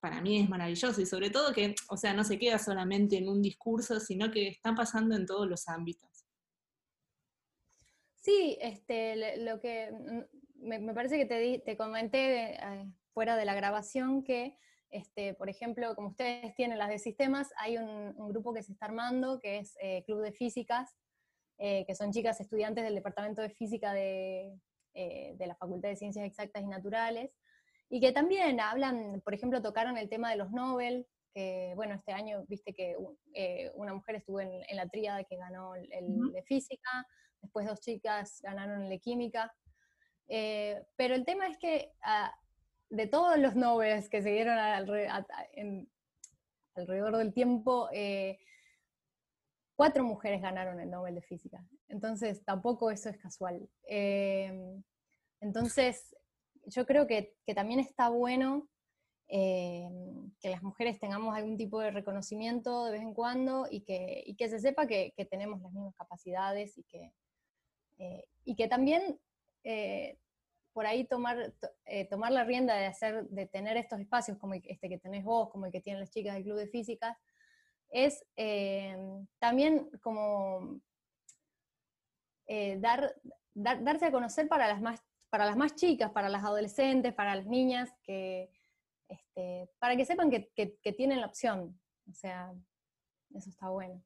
para 0.00 0.20
mí 0.20 0.40
es 0.40 0.48
maravilloso 0.48 1.00
y 1.00 1.06
sobre 1.06 1.30
todo 1.30 1.54
que, 1.54 1.76
o 1.88 1.96
sea, 1.96 2.12
no 2.12 2.24
se 2.24 2.38
queda 2.38 2.58
solamente 2.58 3.16
en 3.16 3.28
un 3.28 3.40
discurso, 3.40 4.00
sino 4.00 4.32
que 4.32 4.48
está 4.48 4.74
pasando 4.74 5.14
en 5.14 5.26
todos 5.26 5.48
los 5.48 5.68
ámbitos. 5.68 6.26
Sí, 8.16 8.58
este, 8.60 9.44
lo 9.44 9.60
que 9.60 9.92
mm, 9.92 10.66
me, 10.66 10.92
parece 10.92 11.16
que 11.16 11.26
te, 11.26 11.60
te 11.60 11.76
comenté 11.76 12.54
eh, 12.56 12.92
fuera 13.12 13.36
de 13.36 13.44
la 13.44 13.54
grabación 13.54 14.24
que, 14.24 14.58
este, 14.90 15.34
por 15.34 15.48
ejemplo, 15.48 15.94
como 15.94 16.08
ustedes 16.08 16.54
tienen 16.54 16.78
las 16.78 16.88
de 16.88 16.98
sistemas, 16.98 17.52
hay 17.56 17.78
un, 17.78 18.14
grupo 18.28 18.52
que 18.52 18.62
se 18.62 18.72
está 18.72 18.86
armando 18.86 19.40
que 19.40 19.58
es 19.58 19.76
eh, 19.80 20.04
Club 20.04 20.22
de 20.22 20.32
Físicas, 20.32 20.96
eh, 21.58 21.84
que 21.86 21.94
son 21.94 22.12
chicas 22.12 22.40
estudiantes 22.40 22.84
del 22.84 22.94
Departamento 22.94 23.42
de 23.42 23.50
Física 23.50 23.92
de, 23.92 24.58
de 24.94 25.46
la 25.46 25.56
Facultad 25.56 25.88
de 25.88 25.96
Ciencias 25.96 26.24
Exactas 26.24 26.62
y 26.62 26.66
Naturales, 26.66 27.32
y 27.88 28.00
que 28.00 28.12
también 28.12 28.60
hablan, 28.60 29.20
por 29.24 29.34
ejemplo, 29.34 29.62
tocaron 29.62 29.96
el 29.98 30.08
tema 30.08 30.30
de 30.30 30.36
los 30.36 30.50
Nobel, 30.50 31.06
que 31.34 31.72
bueno, 31.74 31.94
este 31.94 32.12
año 32.12 32.44
viste 32.48 32.72
que 32.72 32.96
eh, 33.34 33.70
una 33.74 33.92
mujer 33.92 34.16
estuvo 34.16 34.40
en, 34.40 34.62
la 34.70 34.88
tríada 34.88 35.24
que 35.24 35.36
ganó 35.36 35.74
el, 35.74 36.32
de 36.32 36.42
física, 36.44 37.06
después 37.42 37.66
dos 37.66 37.80
chicas 37.80 38.40
ganaron 38.42 38.82
el 38.82 38.88
de 38.88 39.00
química, 39.00 39.52
eh, 40.28 40.82
pero 40.96 41.14
el 41.14 41.24
tema 41.24 41.48
es 41.48 41.58
que 41.58 41.92
ah, 42.02 42.32
de 42.90 43.06
todos 43.06 43.38
los 43.38 43.56
Nobel 43.56 44.08
que 44.08 44.22
se 44.22 44.30
dieron 44.30 44.58
alrededor 44.58 45.26
del 47.16 47.32
tiempo, 47.32 47.88
eh, 47.92 48.38
cuatro 49.76 50.04
mujeres 50.04 50.42
ganaron 50.42 50.80
el 50.80 50.90
Nobel 50.90 51.16
de 51.16 51.22
Física. 51.22 51.64
Entonces, 51.88 52.44
tampoco 52.44 52.90
eso 52.90 53.08
es 53.08 53.18
casual. 53.18 53.68
entonces, 55.40 56.14
yo 56.66 56.86
creo 56.86 57.06
que, 57.06 57.34
también 57.54 57.80
está 57.80 58.08
bueno 58.08 58.68
eh, 59.28 59.88
que 60.40 60.50
las 60.50 60.62
mujeres 60.62 61.00
tengamos 61.00 61.34
algún 61.34 61.56
tipo 61.56 61.80
de 61.80 61.90
reconocimiento 61.90 62.86
de 62.86 62.92
vez 62.92 63.02
en 63.02 63.14
cuando 63.14 63.66
y 63.70 63.82
que, 63.82 64.48
se 64.48 64.58
sepa 64.58 64.86
que, 64.86 65.12
tenemos 65.30 65.60
las 65.60 65.72
mismas 65.72 65.94
capacidades 65.96 66.76
y 66.78 66.84
que, 66.84 67.12
eh, 67.98 68.68
también 68.68 69.18
eh, 69.64 70.18
por 70.74 70.86
ahí 70.86 71.06
tomar, 71.06 71.54
eh, 71.86 72.04
tomar 72.06 72.32
la 72.32 72.44
rienda 72.44 72.74
de, 72.74 72.86
hacer, 72.86 73.28
de 73.28 73.46
tener 73.46 73.76
estos 73.76 74.00
espacios 74.00 74.36
como 74.38 74.54
este 74.54 74.88
que 74.88 74.98
tenés 74.98 75.24
vos, 75.24 75.48
como 75.50 75.66
el 75.66 75.72
que 75.72 75.80
tienen 75.80 76.00
las 76.00 76.10
chicas 76.10 76.34
del 76.34 76.42
Club 76.42 76.58
de 76.58 76.66
Físicas, 76.66 77.16
es 77.90 78.26
eh, 78.36 78.96
también 79.38 79.88
como 80.02 80.80
eh, 82.48 82.76
dar, 82.80 83.14
darse 83.54 84.06
a 84.06 84.12
conocer 84.12 84.48
para 84.48 84.66
las, 84.66 84.82
más, 84.82 85.00
para 85.30 85.46
las 85.46 85.56
más 85.56 85.76
chicas, 85.76 86.10
para 86.10 86.28
las 86.28 86.42
adolescentes, 86.42 87.14
para 87.14 87.36
las 87.36 87.46
niñas, 87.46 87.94
que, 88.02 88.50
este, 89.08 89.70
para 89.78 89.96
que 89.96 90.04
sepan 90.04 90.28
que, 90.28 90.92
tienen 90.96 91.20
la 91.20 91.26
opción. 91.26 91.80
O 92.10 92.14
sea, 92.14 92.52
eso 93.32 93.48
está 93.48 93.68
bueno. 93.68 94.02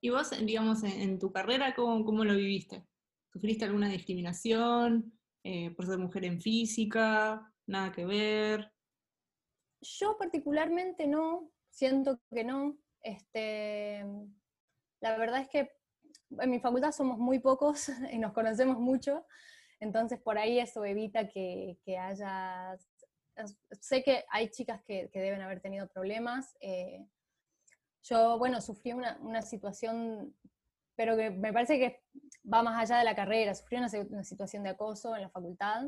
¿Y 0.00 0.08
vos, 0.08 0.30
digamos, 0.30 0.82
en, 0.82 1.18
tu 1.18 1.30
carrera, 1.30 1.74
¿cómo, 1.74 2.02
cómo, 2.06 2.24
lo 2.24 2.34
viviste? 2.34 2.86
¿Sufriste 3.30 3.66
alguna 3.66 3.90
discriminación 3.90 5.17
eh, 5.44 5.70
por 5.74 5.86
ser 5.86 5.98
mujer 5.98 6.24
en 6.24 6.40
física? 6.40 7.52
¿Nada 7.66 7.92
que 7.92 8.04
ver? 8.04 8.72
Yo 9.80 10.16
particularmente 10.18 11.06
no, 11.06 11.50
siento 11.70 12.20
que 12.30 12.44
no. 12.44 12.78
Este, 13.02 14.04
la 15.00 15.16
verdad 15.16 15.40
es 15.40 15.48
que 15.48 15.70
en 16.38 16.50
mi 16.50 16.60
facultad 16.60 16.92
somos 16.92 17.18
muy 17.18 17.38
pocos 17.38 17.88
y 18.12 18.18
nos 18.18 18.32
conocemos 18.32 18.78
mucho, 18.78 19.24
entonces 19.80 20.20
por 20.20 20.38
ahí 20.38 20.58
eso 20.58 20.84
evita 20.84 21.28
que, 21.28 21.78
haya... 21.98 22.76
Sé 23.80 24.02
que 24.02 24.24
hay 24.30 24.50
chicas 24.50 24.82
que, 24.82 25.08
deben 25.14 25.40
haber 25.42 25.60
tenido 25.60 25.86
problemas. 25.86 26.56
Eh, 26.60 27.06
yo, 28.02 28.36
bueno, 28.36 28.60
sufrí 28.60 28.92
una, 28.92 29.42
situación, 29.42 30.34
pero 30.96 31.16
que 31.16 31.30
me 31.30 31.52
parece 31.52 31.78
que 31.78 32.02
va 32.52 32.62
más 32.62 32.80
allá 32.80 32.98
de 32.98 33.04
la 33.04 33.14
carrera. 33.14 33.54
Sufrí 33.54 33.76
una, 33.76 33.88
situación 34.24 34.62
de 34.62 34.70
acoso 34.70 35.14
en 35.14 35.22
la 35.22 35.30
facultad 35.30 35.86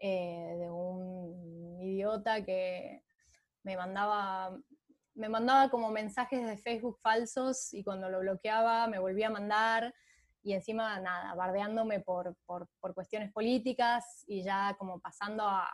eh, 0.00 0.56
de 0.58 0.70
un 0.70 1.80
idiota 1.82 2.44
que 2.44 3.02
me 3.62 3.76
mandaba 3.76 4.56
me 5.18 5.28
mandaba 5.28 5.68
como 5.68 5.90
mensajes 5.90 6.46
de 6.46 6.56
Facebook 6.56 7.00
falsos 7.02 7.74
y 7.74 7.82
cuando 7.82 8.08
lo 8.08 8.20
bloqueaba 8.20 8.86
me 8.86 9.00
volvía 9.00 9.26
a 9.26 9.30
mandar 9.30 9.92
y 10.44 10.52
encima 10.52 11.00
nada, 11.00 11.34
bardeándome 11.34 12.00
por, 12.00 12.36
por, 12.46 12.68
cuestiones 12.94 13.32
políticas 13.32 14.24
y 14.28 14.42
ya 14.44 14.76
como 14.78 15.00
pasando 15.00 15.44
a, 15.44 15.68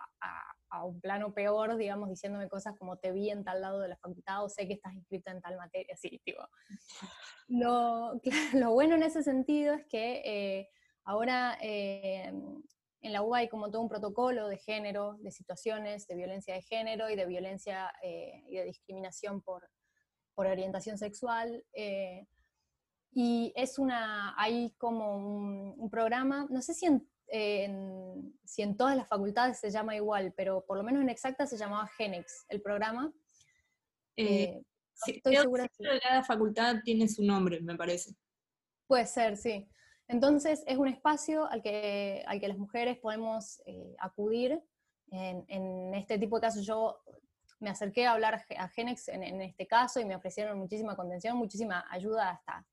un 0.82 1.00
plano 1.00 1.32
peor, 1.32 1.76
digamos, 1.76 2.08
diciéndome 2.08 2.48
cosas 2.48 2.74
como 2.76 2.96
te 2.96 3.12
vi 3.12 3.30
en 3.30 3.44
tal 3.44 3.60
lado 3.60 3.80
de 3.80 3.88
la 3.88 3.96
facultad 3.96 4.42
o 4.44 4.48
sé 4.48 4.66
que 4.66 4.74
estás 4.74 4.94
inscrita 4.94 5.30
en 5.30 5.40
tal 5.40 5.56
materia, 5.56 5.94
así, 5.94 6.20
tipo. 6.24 6.42
Lo, 7.46 8.20
lo 8.54 8.72
bueno 8.72 8.96
en 8.96 9.04
ese 9.04 9.22
sentido 9.22 9.74
es 9.74 9.86
que 9.86 10.22
eh, 10.24 10.70
ahora 11.04 11.56
eh, 11.60 12.32
en 13.04 13.12
la 13.12 13.22
UBA 13.22 13.38
hay 13.38 13.48
como 13.48 13.70
todo 13.70 13.82
un 13.82 13.88
protocolo 13.88 14.48
de 14.48 14.56
género, 14.56 15.18
de 15.20 15.30
situaciones 15.30 16.06
de 16.06 16.16
violencia 16.16 16.54
de 16.54 16.62
género 16.62 17.10
y 17.10 17.16
de 17.16 17.26
violencia 17.26 17.92
eh, 18.02 18.42
y 18.48 18.56
de 18.56 18.64
discriminación 18.64 19.42
por, 19.42 19.68
por 20.34 20.46
orientación 20.46 20.96
sexual. 20.96 21.62
Eh, 21.74 22.26
y 23.12 23.52
es 23.56 23.78
una, 23.78 24.34
hay 24.38 24.74
como 24.78 25.16
un, 25.16 25.90
programa, 25.90 26.46
no 26.48 26.62
sé 26.62 26.72
si 26.72 26.86
en, 26.86 27.06
si 28.44 28.62
en 28.62 28.76
todas 28.76 28.96
las 28.96 29.08
facultades 29.08 29.58
se 29.58 29.70
llama 29.70 29.96
igual, 29.96 30.32
pero 30.36 30.64
por 30.64 30.76
lo 30.76 30.84
menos 30.84 31.02
en 31.02 31.08
exacta 31.08 31.46
se 31.46 31.56
llamaba 31.56 31.88
Genex, 31.96 32.46
el 32.48 32.62
programa. 32.62 33.12
Eh, 34.16 34.62
estoy 35.06 35.36
segura 35.36 35.68
que 35.68 36.00
cada 36.00 36.22
facultad 36.22 36.76
tiene 36.84 37.08
su 37.08 37.24
nombre, 37.24 37.60
me 37.60 37.76
parece. 37.76 38.14
Puede 38.86 39.06
ser, 39.06 39.36
sí. 39.36 39.68
Entonces 40.06 40.62
es 40.66 40.76
un 40.76 40.88
espacio 40.88 41.50
al 41.50 41.62
que, 41.62 42.22
al 42.26 42.38
que 42.40 42.48
las 42.48 42.58
mujeres 42.58 42.98
podemos 42.98 43.60
eh, 43.66 43.94
acudir. 43.98 44.62
En, 45.10 45.94
este 45.94 46.18
tipo 46.18 46.36
de 46.36 46.40
casos 46.40 46.66
yo 46.66 46.98
me 47.60 47.70
acerqué 47.70 48.04
a 48.04 48.12
hablar 48.12 48.44
a 48.56 48.68
Genex 48.68 49.08
en, 49.08 49.40
este 49.42 49.66
caso 49.66 50.00
y 50.00 50.04
me 50.04 50.16
ofrecieron 50.16 50.58
muchísima 50.58 50.96
contención, 50.96 51.36
muchísima 51.36 51.84
ayuda 51.88 52.30
hasta, 52.30 52.66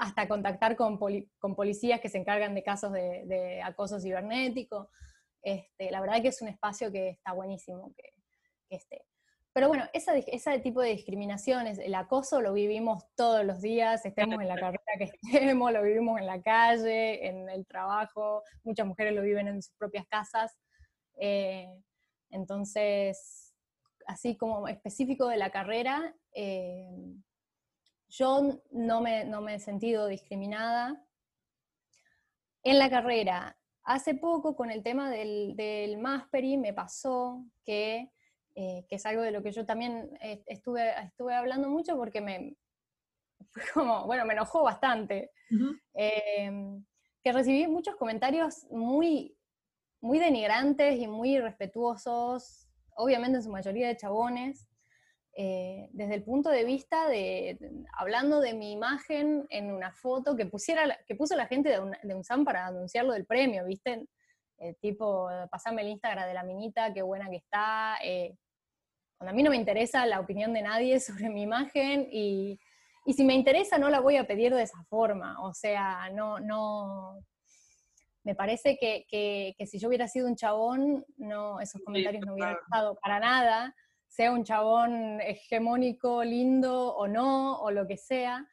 hasta, 0.00 0.28
contactar 0.28 0.76
con, 0.76 0.98
con, 0.98 1.54
policías 1.54 2.00
que 2.00 2.08
se 2.08 2.18
encargan 2.18 2.54
de 2.54 2.62
casos 2.62 2.92
de, 2.92 3.60
acoso 3.62 4.00
cibernético. 4.00 4.90
Este, 5.42 5.90
la 5.90 6.00
verdad 6.00 6.20
que 6.20 6.28
es 6.28 6.42
un 6.42 6.48
espacio 6.48 6.90
que 6.90 7.10
está 7.10 7.32
buenísimo 7.32 7.92
que, 7.96 8.10
que 8.68 8.76
esté. 8.76 9.04
Pero 9.58 9.68
bueno, 9.68 9.86
ese 9.92 10.58
tipo 10.60 10.80
de 10.80 10.90
discriminaciones, 10.90 11.78
el 11.78 11.94
acoso 11.96 12.40
lo 12.40 12.52
vivimos 12.52 13.02
todos 13.16 13.44
los 13.44 13.60
días, 13.60 14.04
estemos 14.06 14.40
en 14.40 14.46
la 14.46 14.54
carrera 14.54 14.92
que 14.98 15.04
estemos, 15.04 15.72
lo 15.72 15.82
vivimos 15.82 16.20
en 16.20 16.26
la 16.26 16.40
calle, 16.40 17.26
en 17.26 17.48
el 17.48 17.66
trabajo, 17.66 18.44
muchas 18.62 18.86
mujeres 18.86 19.14
lo 19.14 19.22
viven 19.22 19.48
en 19.48 19.60
sus 19.60 19.74
propias 19.74 20.06
casas. 20.06 20.56
Eh, 21.20 21.66
entonces, 22.30 23.52
así 24.06 24.36
como 24.36 24.68
específico 24.68 25.26
de 25.26 25.38
la 25.38 25.50
carrera, 25.50 26.14
eh, 26.32 26.86
yo 28.08 28.62
no 28.70 29.00
me, 29.00 29.24
no 29.24 29.40
me 29.40 29.54
he 29.54 29.58
sentido 29.58 30.06
discriminada. 30.06 31.04
En 32.62 32.78
la 32.78 32.90
carrera, 32.90 33.56
hace 33.84 34.14
poco 34.14 34.56
con 34.56 34.70
el 34.70 34.82
tema 34.82 35.10
del, 35.10 35.54
del 35.56 35.98
Masperi 35.98 36.56
me 36.56 36.72
pasó 36.72 37.44
que 37.64 38.12
eh, 38.60 38.84
que 38.88 38.96
es 38.96 39.06
algo 39.06 39.22
de 39.22 39.30
lo 39.30 39.40
que 39.40 39.52
yo 39.52 39.64
también 39.64 40.10
estuve, 40.20 40.92
estuve 41.04 41.32
hablando 41.32 41.68
mucho 41.68 41.96
porque 41.96 42.20
me, 42.20 42.56
como, 43.72 44.04
bueno, 44.04 44.24
me 44.24 44.32
enojó 44.32 44.64
bastante, 44.64 45.30
em, 45.94 46.84
que 47.22 47.32
recibí 47.32 47.68
muchos 47.68 47.94
comentarios 47.94 48.66
muy, 48.72 49.38
muy 50.00 50.18
denigrantes 50.18 50.98
y 50.98 51.06
muy 51.06 51.36
irrespetuosos, 51.36 52.68
obviamente 52.96 53.36
en 53.36 53.44
su 53.44 53.50
mayoría 53.50 53.86
de 53.86 53.96
chabones, 53.96 54.66
eh, 55.40 55.88
desde 55.92 56.16
el 56.16 56.24
punto 56.24 56.50
de 56.50 56.64
vista 56.64 57.06
de, 57.08 57.56
hablando 57.92 58.40
de 58.40 58.54
mi 58.54 58.72
imagen 58.72 59.46
en 59.50 59.72
una 59.72 59.92
foto 59.92 60.34
que, 60.34 60.46
pusiera, 60.46 60.98
que 61.06 61.14
puso 61.14 61.36
la 61.36 61.46
gente 61.46 61.68
de, 61.68 61.78
un, 61.78 61.94
de 62.02 62.12
UNSAM 62.12 62.44
para 62.44 62.66
anunciarlo 62.66 63.12
del 63.12 63.24
premio, 63.24 63.64
¿viste? 63.64 64.08
tipo, 64.80 65.28
pasame 65.52 65.82
el 65.82 65.88
Instagram 65.90 66.26
de 66.26 66.34
la 66.34 66.42
minita, 66.42 66.92
qué 66.92 67.02
buena 67.02 67.30
que 67.30 67.36
está, 67.36 67.96
cuando 69.16 69.30
a 69.30 69.32
mí 69.32 69.44
no 69.44 69.50
me 69.50 69.56
interesa 69.56 70.04
la 70.06 70.18
opinión 70.18 70.52
de 70.52 70.62
nadie 70.62 70.98
sobre 71.00 71.28
mi 71.28 71.42
imagen 71.42 72.08
y, 72.10 72.58
si 73.06 73.24
me 73.24 73.34
interesa 73.34 73.78
no 73.78 73.88
la 73.88 74.00
voy 74.00 74.16
a 74.16 74.26
pedir 74.26 74.52
de 74.52 74.64
esa 74.64 74.82
forma. 74.90 75.40
O 75.40 75.54
sea, 75.54 76.10
no, 76.12 76.40
no, 76.40 77.24
me 78.24 78.34
parece 78.34 78.76
que, 78.76 79.54
si 79.66 79.78
yo 79.78 79.86
hubiera 79.86 80.08
sido 80.08 80.26
un 80.26 80.34
chabón, 80.34 81.06
no, 81.16 81.60
esos 81.60 81.80
comentarios 81.82 82.26
no 82.26 82.34
hubieran 82.34 82.56
estado 82.56 82.98
para 83.00 83.20
nada, 83.20 83.74
sea 84.08 84.32
un 84.32 84.44
chabón 84.44 85.20
hegemónico, 85.20 86.24
lindo 86.24 86.94
o 86.96 87.06
no, 87.06 87.60
o 87.60 87.70
lo 87.70 87.86
que 87.86 87.96
sea, 87.96 88.48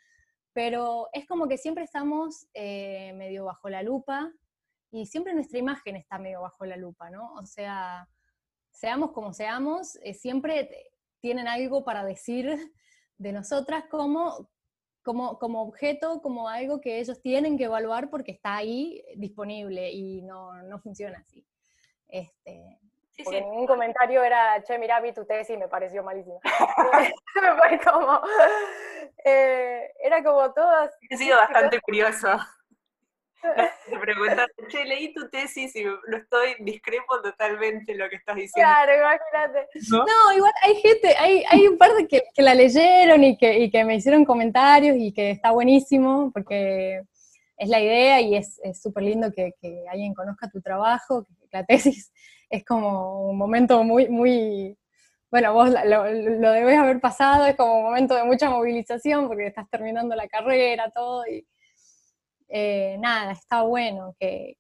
pero 0.54 1.10
es 1.12 1.26
como 1.26 1.48
que 1.48 1.58
siempre 1.58 1.84
estamos 1.84 2.48
eh, 2.54 3.14
medio 3.14 3.46
bajo 3.46 3.68
la 3.70 3.84
lupa 3.84 4.32
y 4.92 5.06
siempre 5.06 5.34
nuestra 5.34 5.60
imagen 5.60 5.96
está 5.96 6.18
medio 6.18 6.42
bajo 6.42 6.66
la 6.66 6.78
lupa, 6.78 7.10
¿no? 7.10 7.34
O 7.34 7.46
sea, 7.46 8.08
seamos 8.72 9.12
como 9.12 9.34
seamos, 9.34 9.98
eh, 10.04 10.14
siempre 10.14 10.92
tienen 11.20 11.48
algo 11.48 11.84
para 11.84 12.06
decir 12.06 12.72
de 13.18 13.32
nosotras 13.32 13.86
como, 13.90 14.50
como, 15.04 15.40
como 15.40 15.62
objeto, 15.62 16.22
como 16.22 16.48
algo 16.48 16.80
que 16.82 17.00
ellos 17.00 17.22
tienen 17.22 17.58
que 17.58 17.66
evaluar 17.66 18.10
porque 18.10 18.32
está 18.32 18.56
ahí 18.56 19.04
disponible 19.16 19.92
y 19.92 20.22
no, 20.22 20.52
funciona 20.82 21.20
así. 21.20 21.46
Este, 22.08 22.80
porque 23.24 23.42
ningún 23.42 23.68
comentario 23.68 24.24
era, 24.24 24.62
che, 24.64 24.78
mira, 24.78 25.00
vi 25.00 25.14
tu 25.14 25.26
tesis 25.26 25.56
y 25.56 25.58
me 25.58 25.68
pareció 25.68 26.04
malísimo. 26.04 26.40
Fue 27.34 27.80
como, 27.80 28.22
eh, 29.26 29.92
era 30.04 30.24
como 30.24 30.54
todas... 30.54 30.92
He 31.10 31.18
sido 31.18 31.38
bastante 31.38 31.80
curiosa. 31.82 32.48
Te 33.90 34.00
preguntas, 34.00 34.48
che, 34.70 34.86
leí 34.86 35.14
tu 35.14 35.30
tesis 35.30 35.76
y 35.76 35.84
no 35.84 36.18
estoy 36.18 36.56
discrepo 36.62 37.22
totalmente 37.22 37.94
lo 37.94 38.10
que 38.10 38.16
estás 38.16 38.36
diciendo. 38.36 38.68
Claro, 38.68 38.92
imagínate. 38.98 39.68
¿No? 39.92 40.34
igual 40.34 40.54
hay 40.64 40.76
gente, 40.78 41.16
hay, 41.16 41.44
hay 41.48 41.68
un 41.68 41.78
par 41.78 41.94
de 41.94 42.08
que, 42.08 42.24
que 42.34 42.42
la 42.42 42.56
leyeron 42.56 43.24
y 43.24 43.38
que, 43.38 43.60
y 43.60 43.70
que 43.70 43.84
me 43.84 43.96
hicieron 43.96 44.26
comentarios 44.26 44.96
y 44.98 45.14
que 45.14 45.30
está 45.30 45.52
buenísimo 45.52 46.32
porque 46.34 47.04
es 47.58 47.70
la 47.70 47.80
idea 47.80 48.20
y 48.20 48.36
es 48.36 48.60
súper 48.82 49.04
lindo 49.04 49.32
que, 49.32 49.54
que, 49.62 49.86
alguien 49.90 50.16
conozca 50.16 50.50
tu 50.50 50.62
trabajo, 50.62 51.24
que 51.24 51.48
la 51.52 51.64
tesis 51.66 52.12
es 52.50 52.66
como 52.66 53.30
un 53.30 53.38
momento 53.38 53.84
muy, 53.84 54.10
muy, 54.10 54.78
bueno, 55.32 55.54
vos 55.54 55.70
lo, 55.70 56.06
lo, 56.06 56.52
debes 56.52 56.78
haber 56.78 57.00
pasado, 57.00 57.46
es 57.46 57.56
como 57.56 57.78
un 57.78 57.84
momento 57.84 58.16
de 58.16 58.24
mucha 58.24 58.50
movilización 58.50 59.28
porque 59.28 59.48
estás 59.48 59.70
terminando 59.70 60.16
la 60.16 60.28
carrera, 60.28 60.92
todo, 60.92 61.26
y, 61.28 61.46
eh, 62.48 62.98
nada, 63.00 63.32
está 63.32 63.64
bueno 63.64 64.16
que, 64.20 64.58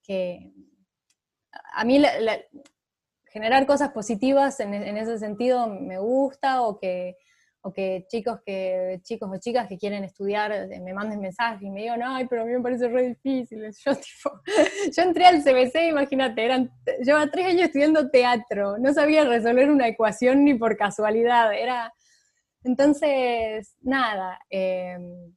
a 1.74 1.84
mí 1.84 2.02
generar 3.26 3.66
cosas 3.66 3.92
positivas 3.92 4.60
en, 4.60 4.74
ese 4.74 5.20
sentido 5.20 5.68
me 5.68 6.00
gusta 6.00 6.62
o 6.64 6.80
que, 6.80 7.16
o 7.66 7.74
que 7.74 8.06
chicos 8.08 8.42
que 8.46 9.00
chicos 9.02 9.28
o 9.28 9.40
chicas 9.40 9.68
que 9.68 9.80
quieren 9.80 10.04
estudiar 10.04 10.52
eh, 10.52 10.80
me 10.82 10.94
manden 10.94 11.20
mensajes 11.20 11.64
y 11.64 11.72
me 11.72 11.82
digan, 11.82 12.00
ay, 12.04 12.28
pero 12.28 12.44
a 12.44 12.46
mí 12.46 12.52
me 12.52 12.62
parece 12.62 12.88
re 12.88 13.08
difícil. 13.10 13.60
Yo, 13.86 13.96
tipo, 13.96 14.42
yo 14.96 15.02
entré 15.02 15.26
al 15.26 15.42
CBC, 15.42 15.90
imagínate, 15.90 16.46
eran, 16.46 16.72
llevaba 17.04 17.32
tres 17.32 17.48
años 17.48 17.64
estudiando 17.64 18.12
teatro, 18.12 18.78
no 18.78 18.94
sabía 18.94 19.26
resolver 19.26 19.72
una 19.72 19.88
ecuación 19.88 20.46
ni 20.46 20.54
por 20.54 20.78
casualidad, 20.78 21.54
era... 21.54 21.92
Entonces, 22.64 23.76
nada, 23.82 24.40
em, 24.50 25.34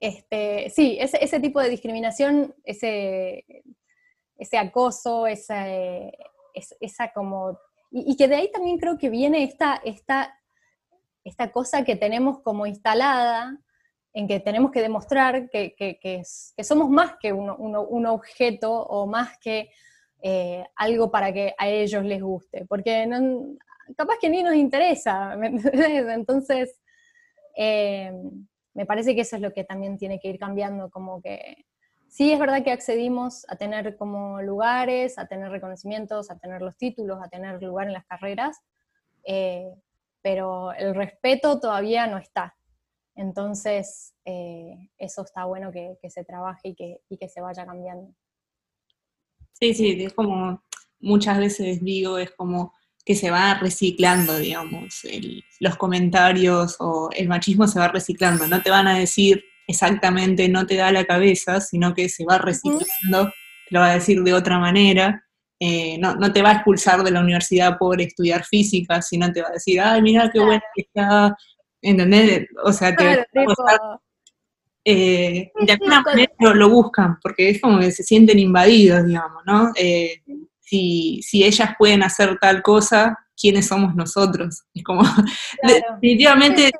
este, 0.00 0.68
sí, 0.70 0.96
ese, 1.00 1.22
ese, 1.24 1.38
tipo 1.38 1.60
de 1.60 1.70
discriminación, 1.70 2.54
ese, 2.64 3.44
ese 4.36 4.58
acoso, 4.58 5.28
esa, 5.28 5.66
esa 6.80 7.12
como... 7.12 7.58
Y, 7.90 8.12
y, 8.12 8.16
que 8.16 8.26
de 8.26 8.36
ahí 8.36 8.50
también 8.50 8.78
creo 8.78 8.98
que 8.98 9.10
viene 9.10 9.44
esta, 9.44 9.80
esta 9.84 10.34
esta 11.24 11.50
cosa 11.50 11.84
que 11.84 11.96
tenemos 11.96 12.40
como 12.40 12.66
instalada, 12.66 13.58
en 14.12 14.28
que 14.28 14.38
tenemos 14.38 14.70
que 14.70 14.80
demostrar 14.80 15.50
que, 15.50 15.74
que, 15.74 16.22
somos 16.62 16.88
más 16.88 17.16
que 17.20 17.32
un, 17.32 17.50
un, 17.50 18.06
objeto 18.06 18.72
o 18.72 19.06
más 19.06 19.36
que 19.38 19.70
eh, 20.22 20.64
algo 20.76 21.10
para 21.10 21.32
que 21.32 21.54
a 21.58 21.68
ellos 21.68 22.04
les 22.04 22.22
guste, 22.22 22.64
porque 22.66 23.06
no, 23.06 23.56
capaz 23.96 24.18
que 24.20 24.30
ni 24.30 24.42
nos 24.42 24.54
interesa, 24.54 25.34
entonces 26.14 26.80
eh, 27.56 28.12
me 28.72 28.86
parece 28.86 29.14
que 29.14 29.22
eso 29.22 29.36
es 29.36 29.42
lo 29.42 29.52
que 29.52 29.64
también 29.64 29.98
tiene 29.98 30.20
que 30.20 30.28
ir 30.28 30.38
cambiando, 30.38 30.90
como 30.90 31.20
que 31.20 31.66
sí 32.08 32.32
es 32.32 32.38
verdad 32.38 32.62
que 32.62 32.70
accedimos 32.70 33.44
a 33.48 33.56
tener 33.56 33.96
como 33.96 34.40
lugares, 34.42 35.18
a 35.18 35.26
tener 35.26 35.50
reconocimientos, 35.50 36.30
a 36.30 36.38
tener 36.38 36.62
los 36.62 36.76
títulos, 36.76 37.18
a 37.20 37.28
tener 37.28 37.60
lugar 37.60 37.88
en 37.88 37.92
las 37.92 38.06
carreras, 38.06 38.60
eh, 39.24 39.68
pero 40.24 40.72
el 40.72 40.94
respeto 40.94 41.60
todavía 41.60 42.06
no 42.06 42.16
está. 42.16 42.56
Entonces, 43.14 44.14
eh, 44.24 44.88
eso 44.96 45.22
está 45.22 45.44
bueno 45.44 45.70
que, 45.70 45.98
se 46.08 46.24
trabaje 46.24 46.68
y 46.68 46.74
que, 46.74 47.02
y 47.10 47.18
que 47.18 47.28
se 47.28 47.42
vaya 47.42 47.66
cambiando. 47.66 48.10
Sí, 49.52 49.74
sí, 49.74 50.02
es 50.02 50.14
como 50.14 50.64
muchas 50.98 51.38
veces 51.38 51.84
digo, 51.84 52.16
es 52.16 52.30
como 52.30 52.72
que 53.04 53.14
se 53.14 53.30
va 53.30 53.52
reciclando, 53.60 54.38
digamos, 54.38 55.02
los 55.60 55.76
comentarios 55.76 56.76
o 56.80 57.10
el 57.14 57.28
machismo 57.28 57.68
se 57.68 57.78
va 57.78 57.88
reciclando, 57.88 58.46
no 58.46 58.62
te 58.62 58.70
van 58.70 58.88
a 58.88 58.98
decir 58.98 59.44
exactamente 59.66 60.48
no 60.48 60.66
te 60.66 60.76
da 60.76 60.90
la 60.90 61.04
cabeza, 61.04 61.60
sino 61.60 61.94
que 61.94 62.08
se 62.08 62.24
va 62.24 62.38
reciclando, 62.38 63.30
te 63.68 63.74
lo 63.74 63.80
va 63.80 63.90
a 63.90 63.94
decir 63.94 64.22
de 64.22 64.32
otra 64.32 64.58
manera, 64.58 65.23
eh, 65.60 65.96
no, 65.98 66.14
no, 66.16 66.32
te 66.32 66.42
va 66.42 66.50
a 66.50 66.54
expulsar 66.54 67.02
de 67.02 67.10
la 67.10 67.20
universidad 67.20 67.78
por 67.78 68.00
estudiar 68.00 68.44
física, 68.44 69.00
sino 69.00 69.32
te 69.32 69.42
va 69.42 69.48
a 69.48 69.52
decir, 69.52 69.80
ay, 69.80 70.02
mira 70.02 70.30
qué 70.32 70.40
bueno 70.40 70.62
que 70.74 70.82
está, 70.82 71.36
¿entendés? 71.80 72.48
O 72.64 72.72
sea, 72.72 72.94
te 72.94 73.24
eh, 74.86 75.50
de 75.58 75.72
alguna 75.72 76.02
manera 76.02 76.32
lo, 76.38 76.68
buscan, 76.68 77.18
porque 77.22 77.48
es 77.48 77.60
como 77.60 77.78
que 77.78 77.90
se 77.90 78.02
sienten 78.02 78.38
invadidos, 78.38 79.06
digamos, 79.06 79.42
¿no? 79.46 79.72
Eh, 79.76 80.22
si, 80.60 81.20
si, 81.22 81.42
ellas 81.42 81.70
pueden 81.78 82.02
hacer 82.02 82.36
tal 82.38 82.60
cosa, 82.60 83.18
¿quiénes 83.34 83.66
somos 83.66 83.94
nosotros? 83.94 84.64
Es 84.74 84.84
como, 84.84 85.02
definitivamente, 85.62 86.70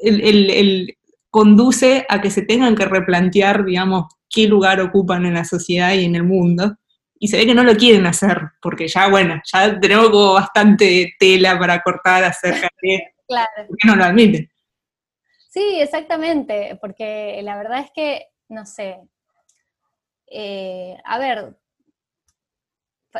el, 0.00 0.50
el, 0.50 0.96
conduce 1.30 2.04
a 2.08 2.20
que 2.20 2.30
se 2.30 2.42
tengan 2.42 2.74
que 2.74 2.84
replantear, 2.84 3.64
digamos, 3.64 4.06
qué 4.28 4.48
lugar 4.48 4.80
ocupan 4.80 5.24
en 5.26 5.34
la 5.34 5.44
sociedad 5.44 5.94
y 5.94 6.04
en 6.04 6.16
el 6.16 6.24
mundo, 6.24 6.76
y 7.22 7.28
se 7.28 7.36
ve 7.36 7.46
que 7.46 7.54
no 7.54 7.62
lo 7.62 7.76
quieren 7.76 8.04
hacer, 8.04 8.36
porque 8.60 8.88
ya, 8.88 9.08
bueno, 9.08 9.40
ya 9.44 9.78
tenemos 9.78 10.10
como 10.10 10.32
bastante 10.32 11.14
tela 11.20 11.56
para 11.56 11.80
cortar 11.80 12.24
acerca 12.24 12.68
de 12.82 13.14
claro. 13.28 13.68
¿por 13.68 13.76
qué 13.78 13.86
no 13.86 13.94
lo 13.94 14.02
admiten? 14.02 14.50
Sí, 15.48 15.80
exactamente, 15.80 16.76
porque 16.80 17.40
la 17.44 17.56
verdad 17.56 17.78
es 17.78 17.92
que, 17.94 18.26
no 18.48 18.66
sé, 18.66 18.98
eh, 20.26 20.96
a 21.04 21.20
ver, 21.20 21.56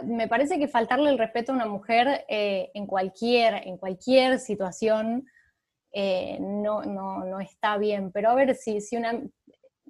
me 0.02 0.26
parece 0.26 0.58
que 0.58 0.66
faltarle 0.66 1.08
el 1.08 1.18
respeto 1.18 1.52
a 1.52 1.54
una 1.54 1.66
mujer 1.66 2.24
eh, 2.28 2.72
en, 2.74 2.88
cualquier, 2.88 3.68
en 3.68 3.76
cualquier 3.76 4.40
situación 4.40 5.28
eh, 5.92 6.38
no, 6.40 6.82
no, 6.82 7.24
no, 7.24 7.38
está 7.38 7.78
bien, 7.78 8.10
pero 8.10 8.30
a 8.30 8.34
ver, 8.34 8.56
si, 8.56 8.80
si 8.80 8.96
una, 8.96 9.12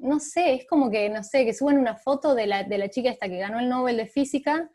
no 0.02 0.18
sé, 0.18 0.54
es 0.54 0.66
como 0.66 0.90
que, 0.90 1.08
no 1.08 1.22
sé, 1.22 1.44
que 1.44 1.54
suban 1.54 1.78
una 1.78 1.96
foto 1.96 2.34
de 2.34 2.46
la, 2.46 2.64
de 2.64 2.76
la 2.76 2.88
chica 2.88 3.08
esta 3.08 3.28
que 3.28 3.38
ganó 3.38 3.60
el 3.60 3.68
Nobel 3.68 3.96
de 3.96 4.06
Física 4.06 4.68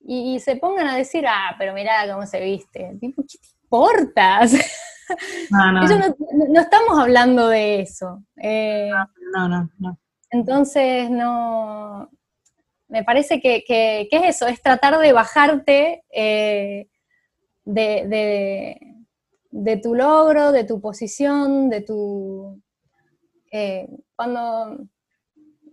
y, 0.00 0.40
se 0.40 0.56
pongan 0.56 0.88
a 0.88 0.96
decir, 0.96 1.24
ah, 1.28 1.54
pero 1.58 1.74
mirá 1.74 2.12
cómo 2.12 2.26
se 2.26 2.40
viste. 2.40 2.96
Tipo, 3.00 3.22
¿qué 3.22 3.38
te 3.38 3.46
importa? 3.62 4.40
no, 5.50 5.72
no. 5.72 6.60
estamos 6.60 6.98
hablando 6.98 7.46
de 7.48 7.82
eso. 7.82 8.24
Eh, 8.36 8.90
no, 9.32 9.48
no, 9.48 9.70
no. 9.78 9.98
Entonces, 10.30 11.08
no. 11.08 12.10
Me 12.88 13.04
parece 13.04 13.40
que, 13.40 13.62
que, 13.64 14.08
es 14.10 14.24
eso, 14.24 14.48
es 14.48 14.60
tratar 14.60 14.98
de 14.98 15.12
bajarte 15.12 16.04
eh, 16.10 16.88
de, 17.64 18.06
de, 18.08 18.80
de 19.50 19.76
tu 19.76 19.94
logro, 19.94 20.50
de 20.50 20.64
tu 20.64 20.80
posición, 20.80 21.70
de 21.70 21.82
tu 21.82 22.60
eh, 23.52 23.86
cuando 24.16 24.78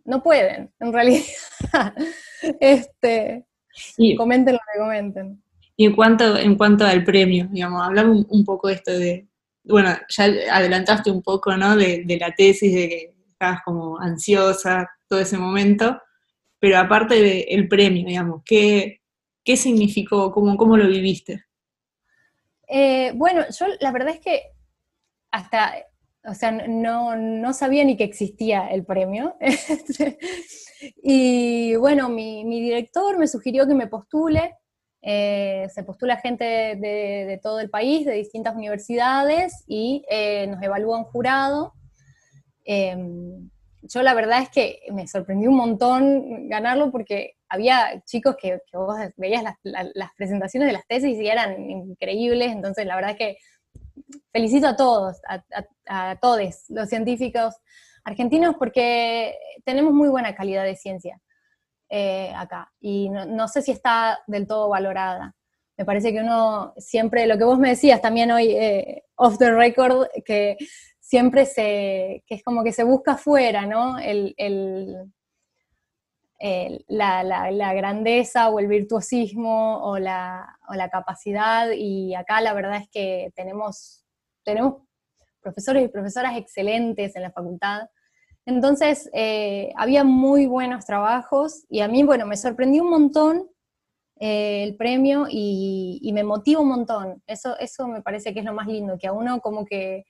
no 0.04 0.22
pueden, 0.22 0.72
en 0.80 0.94
realidad. 0.94 1.24
este, 2.60 3.46
y, 3.98 4.16
comenten 4.16 4.56
lo 4.56 4.60
que 4.60 4.80
comenten. 4.80 5.44
Y 5.78 5.86
en 5.86 5.96
cuanto, 5.96 6.38
en 6.38 6.56
cuanto 6.56 6.86
al 6.86 7.04
premio, 7.06 7.48
digamos, 7.50 7.82
hablamos 7.82 8.26
un, 8.28 8.44
poco 8.44 8.68
de 8.68 8.74
esto 8.74 8.92
de, 8.92 9.28
bueno, 9.64 9.96
ya 10.10 10.26
adelantaste 10.52 11.10
un 11.10 11.22
poco, 11.22 11.56
¿no? 11.56 11.78
De, 11.78 12.04
la 12.20 12.32
tesis, 12.32 12.74
de 12.74 12.90
que 12.90 13.16
estabas 13.30 13.62
como 13.64 13.98
ansiosa 13.98 14.90
todo 15.08 15.20
ese 15.20 15.38
momento, 15.38 16.02
pero 16.60 16.78
aparte 16.78 17.16
del 17.16 17.68
premio, 17.70 18.06
digamos, 18.06 18.42
¿qué, 18.44 19.02
qué 19.44 19.56
significó? 19.56 20.34
¿Cómo, 20.34 20.58
cómo 20.58 20.76
lo 20.76 20.88
viviste? 20.88 21.46
Eh, 22.68 23.14
bueno, 23.16 23.46
yo 23.58 23.66
la 23.80 23.92
verdad 23.92 24.16
es 24.16 24.20
que 24.20 24.42
hasta 25.32 25.76
o 26.30 26.34
sea, 26.34 26.52
no, 26.52 27.54
sabía 27.54 27.84
ni 27.84 27.98
que 27.98 28.04
existía 28.04 28.68
el 28.68 28.86
premio. 28.86 29.36
y 31.04 31.76
bueno, 31.76 32.10
mi, 32.10 32.44
director 32.44 33.18
me 33.18 33.28
sugirió 33.28 33.68
que 33.68 33.74
me 33.74 33.88
postule. 33.88 34.56
Eh, 35.02 35.68
se 35.74 35.84
postula 35.84 36.18
gente 36.18 36.44
de, 36.46 37.40
todo 37.42 37.60
el 37.60 37.70
país, 37.70 38.06
de 38.06 38.14
distintas 38.14 38.56
universidades, 38.56 39.64
y 39.68 40.06
eh, 40.10 40.48
nos 40.48 40.62
evalúa 40.62 41.00
un 41.00 41.06
jurado. 41.06 41.74
Em, 42.66 43.50
yo 43.82 44.04
la 44.04 44.14
verdad 44.14 44.42
es 44.42 44.50
que 44.50 44.82
me 44.92 45.08
sorprendió 45.08 45.50
un 45.50 45.56
montón 45.56 46.50
ganarlo 46.50 46.92
porque 46.92 47.38
había 47.48 48.04
chicos 48.06 48.36
que, 48.40 48.60
vos 48.74 48.96
veías 49.18 49.44
las, 49.64 50.12
presentaciones 50.18 50.68
de 50.68 50.74
las 50.74 50.86
tesis 50.86 51.18
y 51.18 51.28
eran 51.28 51.70
increíbles, 51.70 52.52
entonces 52.52 52.86
la 52.86 52.96
verdad 52.96 53.12
es 53.12 53.18
que 53.18 53.38
felicito 54.32 54.68
a 54.68 54.76
todos, 54.76 55.18
todos 56.22 56.40
los 56.70 56.90
científicos 56.90 57.56
argentinos 58.04 58.56
porque 58.58 59.38
tenemos 59.66 59.94
muy 59.94 60.10
buena 60.10 60.36
calidad 60.36 60.64
de 60.64 60.76
ciencia 60.76 61.20
eh, 61.90 62.32
acá 62.36 62.72
y 62.80 63.10
no, 63.10 63.48
sé 63.48 63.62
si 63.62 63.72
está 63.72 64.20
del 64.28 64.48
todo 64.48 64.70
valorada. 64.70 65.36
Me 65.78 65.86
parece 65.86 66.12
que 66.12 66.20
uno 66.20 66.74
siempre, 66.78 67.26
lo 67.26 67.38
que 67.38 67.46
vos 67.46 67.58
me 67.58 67.70
decías 67.70 68.02
también 68.02 68.32
hoy, 68.32 68.52
eh, 68.52 69.04
off 69.16 69.38
the 69.38 69.52
record, 69.52 70.08
que 70.26 70.58
siempre 71.00 71.46
se, 71.46 72.24
que 72.28 72.36
es 72.36 72.44
como 72.44 72.64
que 72.64 72.74
se 72.74 72.84
busca 72.84 73.14
afuera, 73.14 73.66
¿no? 73.66 73.98
el, 73.98 74.36
la, 76.88 77.74
grandeza 77.74 78.50
o 78.50 78.60
el 78.60 78.68
virtuosismo 78.68 79.84
o 79.84 80.00
la, 80.00 80.58
capacidad 80.92 81.70
y 81.72 82.16
acá 82.16 82.42
la 82.42 82.54
verdad 82.54 82.78
es 82.78 82.90
que 82.90 83.32
tenemos, 83.36 84.06
tenemos 84.44 84.84
profesores 85.42 85.84
y 85.86 85.88
profesoras 85.88 86.38
excelentes 86.38 87.16
en 87.16 87.22
la 87.22 87.32
facultad. 87.32 87.90
Entonces, 88.46 89.10
eh, 89.14 89.72
había 89.76 90.04
muy 90.04 90.48
buenos 90.48 90.86
trabajos 90.86 91.66
y 91.70 91.82
a 91.82 91.88
mí, 91.88 92.04
bueno, 92.04 92.26
me 92.26 92.38
sorprendió 92.38 92.84
un 92.84 92.90
montón 92.90 93.50
eh, 94.20 94.64
el 94.64 94.76
premio 94.76 95.28
y, 95.30 96.00
y, 96.02 96.14
me 96.14 96.24
motiva 96.24 96.62
un 96.62 96.70
montón. 96.70 97.24
Eso, 97.28 97.58
eso 97.60 97.88
me 97.88 98.02
parece 98.02 98.34
que 98.34 98.40
es 98.40 98.46
lo 98.46 98.54
más 98.54 98.68
lindo, 98.68 98.98
que 98.98 99.08
a 99.08 99.14
uno 99.14 99.40
como 99.40 99.66
que, 99.66 100.06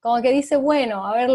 como 0.00 0.20
que 0.20 0.32
dice, 0.32 0.56
bueno, 0.56 1.06
a 1.06 1.14
ver, 1.14 1.30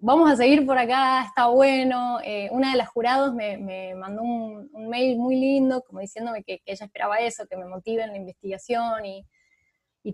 vamos 0.00 0.30
a 0.30 0.36
seguir 0.36 0.66
por 0.66 0.78
acá, 0.78 1.24
está 1.24 1.46
bueno. 1.48 2.18
Eh, 2.24 2.48
una 2.50 2.72
de 2.72 2.78
las 2.78 2.88
jurados 2.88 3.34
me, 3.34 3.94
mandó 3.94 4.22
un, 4.22 4.70
mail 4.88 5.18
muy 5.18 5.36
lindo, 5.36 5.82
como 5.82 6.00
diciéndome 6.00 6.42
que, 6.42 6.62
ella 6.64 6.86
esperaba 6.86 7.18
eso, 7.18 7.46
que 7.46 7.56
me 7.56 7.66
motive 7.66 8.02
en 8.02 8.10
la 8.10 8.16
investigación 8.16 9.04
y, 9.04 9.24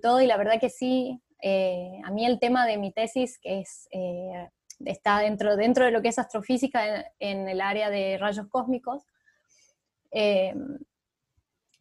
todo, 0.00 0.20
y 0.20 0.26
la 0.26 0.36
verdad 0.36 0.60
que 0.60 0.68
sí, 0.68 1.20
eh, 1.48 2.00
a 2.02 2.10
mí 2.10 2.26
el 2.26 2.40
tema 2.40 2.66
de 2.66 2.76
mi 2.76 2.90
tesis, 2.90 3.38
que 3.38 3.60
es, 3.60 3.86
eh, 3.92 4.48
está 4.84 5.20
dentro, 5.20 5.54
dentro 5.54 5.84
de 5.84 5.92
lo 5.92 6.02
que 6.02 6.08
es 6.08 6.18
astrofísica 6.18 7.12
en, 7.20 7.48
el 7.48 7.60
área 7.60 7.88
de 7.88 8.18
rayos 8.18 8.48
cósmicos, 8.48 9.04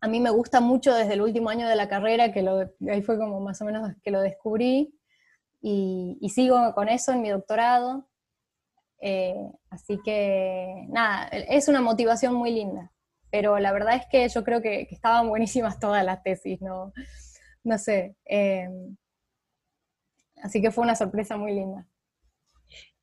a 0.01 0.07
mí 0.07 0.19
me 0.19 0.29
gusta 0.29 0.61
mucho 0.61 0.93
desde 0.93 1.13
el 1.13 1.21
último 1.23 1.49
año 1.49 1.67
de 1.67 1.75
la 1.75 1.89
carrera, 1.89 2.31
que 2.31 2.43
lo, 2.43 2.69
ahí 2.91 3.01
fue 3.01 3.17
como 3.17 3.39
más 3.39 3.59
o 3.63 3.65
menos 3.65 3.91
que 4.03 4.11
lo 4.11 4.21
descubrí, 4.21 4.93
y, 5.61 6.29
sigo 6.29 6.59
con 6.75 6.87
eso 6.87 7.11
en 7.11 7.23
mi 7.23 7.29
doctorado. 7.29 8.07
Eh, 9.01 9.51
así 9.71 9.99
que, 10.05 10.85
nada, 10.89 11.27
es 11.29 11.67
una 11.67 11.81
motivación 11.81 12.35
muy 12.35 12.51
linda, 12.51 12.91
pero 13.31 13.57
la 13.57 13.71
verdad 13.71 13.95
es 13.95 14.05
que 14.11 14.29
yo 14.29 14.43
creo 14.43 14.61
que, 14.61 14.87
estaban 14.91 15.27
buenísimas 15.27 15.79
todas 15.79 16.05
las 16.05 16.21
tesis, 16.21 16.61
no, 16.61 16.93
no 17.63 17.79
sé. 17.79 18.15
Así 20.45 20.61
que 20.61 20.69
fue 20.69 20.83
una 20.83 20.95
sorpresa 20.95 21.37
muy 21.37 21.55
linda. 21.55 21.87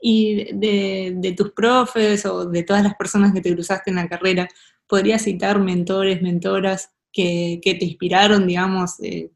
Y 0.00 0.52
de, 0.54 1.34
tus 1.36 1.50
profes 1.50 2.24
o 2.24 2.46
de 2.46 2.62
todas 2.62 2.84
las 2.84 2.94
personas 2.94 3.32
que 3.32 3.40
te 3.40 3.52
cruzaste 3.52 3.90
en 3.90 3.96
la 3.96 4.08
carrera, 4.08 4.48
¿podrías 4.86 5.22
citar 5.22 5.58
mentores, 5.58 6.22
mentoras 6.22 6.94
que, 7.12 7.58
te 7.60 7.84
inspiraron, 7.84 8.46
digamos, 8.46 9.00
eh, 9.02 9.32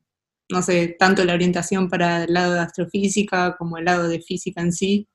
no 0.49 0.63
sé, 0.63 0.95
tanto 0.97 1.25
la 1.25 1.35
orientación 1.35 1.91
para 1.91 2.23
el 2.23 2.33
lado 2.33 2.55
de 2.55 2.61
astrofísica 2.61 3.57
como 3.57 3.77
el 3.77 3.87
lado 3.87 4.07
de 4.07 4.21
física 4.21 4.61
en 4.61 4.73
sí? 4.73 5.09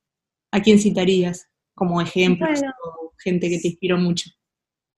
¿A 0.50 0.60
quién 0.60 0.78
citarías 0.78 1.48
como 1.74 2.02
ejemplos 2.02 2.60
o 2.84 3.14
gente 3.18 3.48
que 3.48 3.58
te 3.58 3.68
inspiró 3.68 3.96
mucho? 3.96 4.28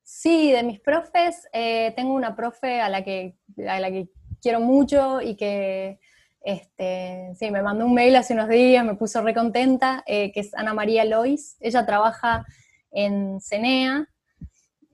Sí, 0.02 0.50
de 0.50 0.64
mis 0.64 0.80
profes, 0.80 1.46
eh, 1.52 1.92
tengo 1.94 2.12
una 2.12 2.34
profe 2.34 2.80
a 2.80 2.88
la 2.88 3.04
que, 3.04 3.36
a 3.68 3.78
la 3.78 3.92
que 3.92 4.08
quiero 4.42 4.58
mucho 4.58 5.20
y 5.22 5.36
que 5.36 6.00
este, 6.44 7.32
sí, 7.36 7.50
me 7.50 7.62
mandó 7.62 7.86
un 7.86 7.94
mail 7.94 8.14
hace 8.16 8.34
unos 8.34 8.50
días, 8.50 8.84
me 8.84 8.96
puso 8.96 9.22
recontenta, 9.22 10.04
eh, 10.06 10.30
que 10.30 10.40
es 10.40 10.54
Ana 10.54 10.74
María 10.74 11.06
Lois. 11.06 11.56
Ella 11.58 11.86
trabaja 11.86 12.44
en 12.90 13.40
CENEA. 13.40 14.06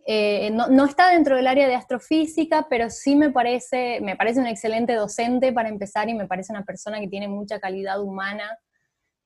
Eh, 0.06 0.50
no, 0.52 0.84
está 0.84 1.10
dentro 1.10 1.34
del 1.34 1.48
área 1.48 1.66
de 1.66 1.74
astrofísica, 1.74 2.68
pero 2.70 2.88
sí 2.88 3.16
me 3.16 3.30
parece, 3.30 4.00
me 4.00 4.14
parece 4.14 4.38
un 4.38 4.46
excelente 4.46 4.94
docente 4.94 5.52
para 5.52 5.68
empezar 5.68 6.08
y 6.08 6.14
me 6.14 6.28
parece 6.28 6.52
una 6.52 6.64
persona 6.64 7.00
que 7.00 7.08
tiene 7.08 7.26
mucha 7.26 7.58
calidad 7.58 8.00
humana. 8.00 8.56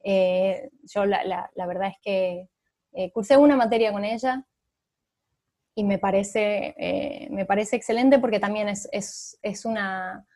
Eh, 0.02 0.70
yo 0.82 1.04
la, 1.04 1.50
verdad 1.54 1.90
es 1.90 1.98
que 2.02 2.48
cursé 3.12 3.36
una 3.36 3.56
materia 3.56 3.92
con 3.92 4.04
ella 4.04 4.46
y 5.74 5.84
me 5.84 5.98
parece, 5.98 7.28
me 7.30 7.44
parece 7.44 7.76
excelente 7.76 8.18
porque 8.18 8.40
también 8.40 8.68
es, 8.68 8.88
es 9.42 9.64
una 9.64 10.26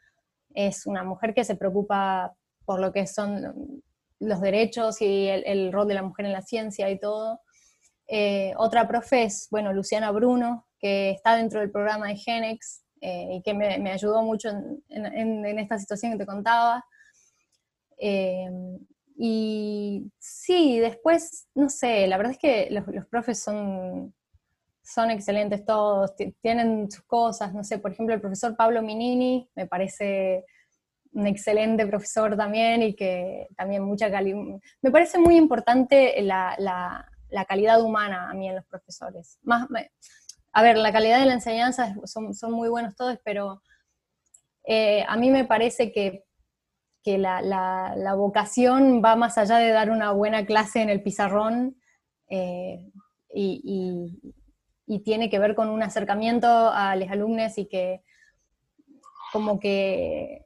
es 0.58 0.86
una 0.86 1.04
mujer 1.04 1.34
que 1.34 1.44
se 1.44 1.54
preocupa 1.54 2.34
por 2.64 2.80
lo 2.80 2.92
que 2.92 3.06
son 3.06 3.82
los 4.18 4.40
derechos 4.40 5.00
y 5.00 5.28
el, 5.28 5.72
rol 5.72 5.86
de 5.86 5.94
la 5.94 6.02
mujer 6.02 6.26
en 6.26 6.32
la 6.32 6.42
ciencia 6.42 6.90
y 6.90 6.98
todo. 6.98 7.40
Eh, 8.08 8.52
otra 8.56 8.88
profe 8.88 9.22
es, 9.22 9.46
bueno, 9.52 9.72
Luciana 9.72 10.10
Bruno, 10.10 10.66
que 10.80 11.10
está 11.10 11.36
dentro 11.36 11.60
del 11.60 11.70
programa 11.70 12.08
de 12.08 12.16
Genex 12.16 12.82
eh, 13.00 13.36
y 13.36 13.42
que 13.42 13.54
me, 13.54 13.90
ayudó 13.92 14.22
mucho 14.22 14.48
en, 14.88 15.58
esta 15.58 15.78
situación 15.78 16.12
que 16.12 16.18
te 16.18 16.26
contaba. 16.26 16.84
Eh, 17.96 18.50
y 19.16 20.10
sí, 20.18 20.80
después, 20.80 21.46
no 21.54 21.68
sé, 21.68 22.08
la 22.08 22.16
verdad 22.16 22.32
es 22.32 22.38
que 22.38 22.68
los, 22.70 22.84
los 22.88 23.06
profes 23.06 23.40
son, 23.40 24.12
son 24.88 25.10
excelentes 25.10 25.64
todos, 25.64 26.14
tienen 26.40 26.90
sus 26.90 27.04
cosas, 27.04 27.52
no 27.52 27.62
sé, 27.62 27.78
por 27.78 27.92
ejemplo, 27.92 28.14
el 28.14 28.20
profesor 28.20 28.56
Pablo 28.56 28.82
Minini 28.82 29.48
me 29.54 29.66
parece 29.66 30.46
un 31.12 31.26
excelente 31.26 31.86
profesor 31.86 32.36
también 32.36 32.82
y 32.82 32.94
que 32.94 33.48
también 33.56 33.82
mucha 33.82 34.10
calidad, 34.10 34.38
me 34.80 34.90
parece 34.90 35.18
muy 35.18 35.36
importante 35.36 36.20
la, 36.22 36.54
la, 36.58 37.44
calidad 37.44 37.82
humana 37.82 38.30
a 38.30 38.34
mí 38.34 38.48
en 38.48 38.56
los 38.56 38.64
profesores. 38.64 39.38
Más, 39.42 39.68
a 40.52 40.62
ver, 40.62 40.78
la 40.78 40.92
calidad 40.92 41.20
de 41.20 41.26
la 41.26 41.34
enseñanza 41.34 41.94
son, 42.04 42.34
son 42.34 42.52
muy 42.52 42.70
buenos 42.70 42.96
todos, 42.96 43.18
pero 43.22 43.62
eh, 44.64 45.04
a 45.06 45.16
mí 45.16 45.30
me 45.30 45.44
parece 45.44 45.92
que, 45.92 46.24
que 47.02 47.18
la, 47.18 47.42
la, 47.42 48.14
vocación 48.14 49.02
va 49.04 49.16
más 49.16 49.36
allá 49.36 49.58
de 49.58 49.70
dar 49.70 49.90
una 49.90 50.12
buena 50.12 50.46
clase 50.46 50.80
en 50.80 50.88
el 50.88 51.02
pizarrón 51.02 51.76
eh, 52.30 52.90
y, 53.34 53.60
y 53.64 54.34
tiene 55.00 55.28
que 55.30 55.38
ver 55.38 55.54
con 55.54 55.68
un 55.68 55.82
acercamiento 55.82 56.48
a 56.48 56.96
los 56.96 57.10
alumnos 57.10 57.58
y 57.58 57.66
que 57.66 58.02
como 59.32 59.60
que, 59.60 60.44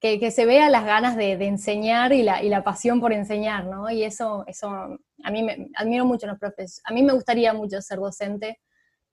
que, 0.00 0.30
se 0.30 0.44
vea 0.44 0.68
las 0.68 0.84
ganas 0.84 1.16
de, 1.16 1.32
enseñar 1.32 2.12
y 2.12 2.22
la, 2.22 2.42
y 2.42 2.48
la, 2.48 2.64
pasión 2.64 3.00
por 3.00 3.12
enseñar, 3.12 3.66
¿no? 3.66 3.88
Y 3.90 4.02
eso, 4.02 4.44
eso 4.46 4.68
a 4.68 5.30
mí 5.30 5.42
me 5.42 5.70
admiro 5.76 6.04
mucho 6.04 6.26
a 6.26 6.30
los 6.30 6.38
profes. 6.38 6.82
A 6.84 6.92
mí 6.92 7.02
me 7.02 7.12
gustaría 7.12 7.54
mucho 7.54 7.80
ser 7.80 7.98
docente. 7.98 8.60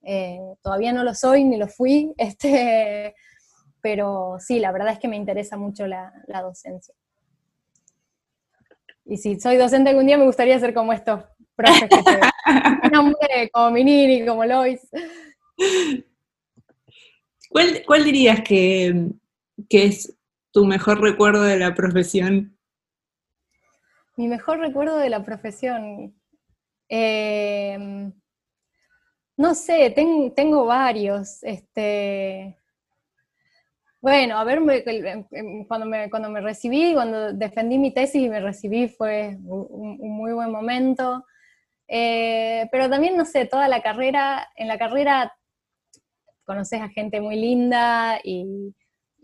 Eh, 0.01 0.39
todavía 0.61 0.91
no 0.91 1.03
lo 1.03 1.13
soy 1.13 1.43
ni 1.43 1.57
lo 1.57 1.67
fui, 1.67 2.13
este, 2.17 3.15
pero 3.81 4.37
sí, 4.39 4.59
la 4.59 4.71
verdad 4.71 4.93
es 4.93 4.99
que 4.99 5.07
me 5.07 5.15
interesa 5.15 5.57
mucho 5.57 5.87
la, 5.87 6.11
la 6.27 6.41
docencia. 6.41 6.95
Y 9.05 9.17
si 9.17 9.39
soy 9.39 9.57
docente 9.57 9.89
algún 9.89 10.05
día 10.05 10.17
me 10.17 10.25
gustaría 10.25 10.59
ser 10.59 10.73
como 10.73 10.93
estos 10.93 11.23
profes 11.61 11.89
que 11.89 13.49
como 13.53 13.71
Minini, 13.71 14.25
como 14.25 14.45
Lois. 14.45 14.81
¿Cuál, 17.85 18.03
dirías 18.03 18.41
que, 18.41 19.11
es 19.69 20.17
tu 20.51 20.65
mejor 20.65 21.01
recuerdo 21.01 21.43
de 21.43 21.59
la 21.59 21.73
profesión? 21.73 22.57
Mi 24.15 24.27
mejor 24.27 24.59
recuerdo 24.59 24.97
de 24.97 25.09
la 25.09 25.23
profesión. 25.23 26.15
Em, 26.87 28.11
no 29.37 29.55
sé, 29.55 29.93
tengo 30.35 30.65
varios. 30.65 31.43
Este, 31.43 32.57
bueno, 34.01 34.37
a 34.37 34.43
ver, 34.43 34.61
cuando, 35.67 35.85
me, 35.85 36.09
cuando 36.09 36.29
me 36.29 36.41
recibí, 36.41 36.93
cuando 36.93 37.33
defendí 37.33 37.77
mi 37.77 37.93
tesis 37.93 38.23
y 38.23 38.29
me 38.29 38.39
recibí 38.39 38.87
fue 38.87 39.37
un 39.43 39.97
muy 39.99 40.31
buen 40.31 40.51
momento. 40.51 41.25
Eh, 41.93 42.69
pero 42.71 42.89
también, 42.89 43.17
no 43.17 43.25
sé, 43.25 43.45
toda 43.45 43.67
la 43.67 43.81
carrera, 43.81 44.47
en 44.55 44.69
la 44.69 44.77
carrera 44.77 45.35
conoces 46.45 46.81
a 46.81 46.87
gente 46.87 47.19
muy 47.19 47.35
linda 47.35 48.17
y, 48.23 48.73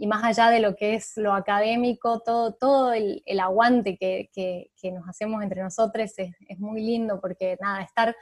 más 0.06 0.24
allá 0.24 0.50
de 0.50 0.60
lo 0.60 0.76
que 0.76 0.96
es 0.96 1.14
lo 1.16 1.34
académico, 1.34 2.20
todo, 2.20 2.56
todo 2.56 2.92
el, 2.92 3.24
aguante 3.40 3.98
que, 3.98 4.70
nos 4.92 5.08
hacemos 5.08 5.42
entre 5.42 5.64
nosotros 5.64 6.12
es, 6.18 6.36
es, 6.48 6.60
muy 6.60 6.82
lindo 6.82 7.22
porque 7.22 7.58
nada, 7.62 7.82
estar 7.84 8.14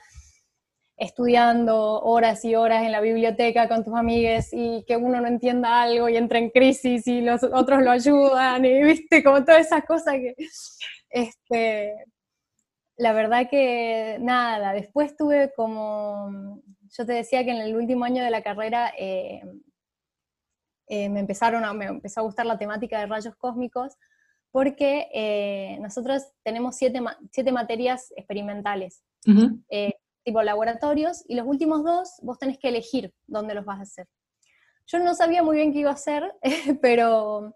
estudiando 0.95 2.01
horas 2.01 2.45
y 2.45 2.53
horas 2.55 2.83
en 2.83 2.91
la 2.91 3.01
biblioteca 3.01 3.67
con 3.67 3.83
tus 3.83 3.95
amigues 3.95 4.49
y 4.53 4.85
que 4.87 4.95
uno 4.95 5.19
no 5.21 5.27
entienda 5.27 5.81
algo 5.81 6.07
y 6.07 6.17
entra 6.17 6.37
en 6.37 6.51
crisis 6.51 7.07
y 7.07 7.21
los 7.21 7.43
otros 7.43 7.81
lo 7.81 7.89
ayudan 7.89 8.63
y 8.63 8.83
viste 8.83 9.23
como 9.23 9.43
todas 9.43 9.65
esas 9.65 9.83
cosas 9.85 10.13
que 10.13 10.35
este 11.09 11.95
la 12.97 13.13
verdad 13.13 13.49
que 13.49 14.17
nada, 14.21 14.73
después 14.73 15.15
tuve 15.17 15.51
como, 15.55 16.61
yo 16.97 17.05
te 17.05 17.13
decía 17.13 17.43
que 17.43 17.51
en 17.51 17.57
el 17.57 17.75
último 17.75 18.05
año 18.05 18.23
de 18.23 18.29
la 18.29 18.41
carrera 18.41 18.93
eh, 18.97 19.41
eh, 20.87 21.09
me 21.09 21.19
empezaron 21.19 21.65
a, 21.65 21.73
me 21.73 21.85
empezó 21.85 22.21
a 22.21 22.23
gustar 22.23 22.45
la 22.45 22.57
temática 22.57 22.99
de 22.99 23.07
rayos 23.07 23.35
cósmicos, 23.35 23.97
porque 24.51 25.09
eh, 25.13 25.77
nosotros 25.81 26.23
tenemos 26.43 26.77
siete, 26.77 27.51
materias 27.51 28.13
experimentales, 28.15 29.03
tipo 30.23 30.41
laboratorios, 30.41 31.23
y 31.27 31.35
los 31.35 31.45
últimos 31.45 31.83
dos 31.83 32.13
vos 32.21 32.39
tenés 32.39 32.57
que 32.57 32.69
elegir 32.69 33.13
dónde 33.27 33.53
los 33.55 33.65
vas 33.65 33.79
a 33.79 33.83
hacer. 33.83 34.07
Yo 34.87 34.99
no 34.99 35.15
sabía 35.15 35.43
muy 35.43 35.57
bien 35.57 35.73
qué 35.73 35.79
iba 35.79 35.89
a 35.89 35.95
hacer, 35.95 36.33
pero 36.81 37.55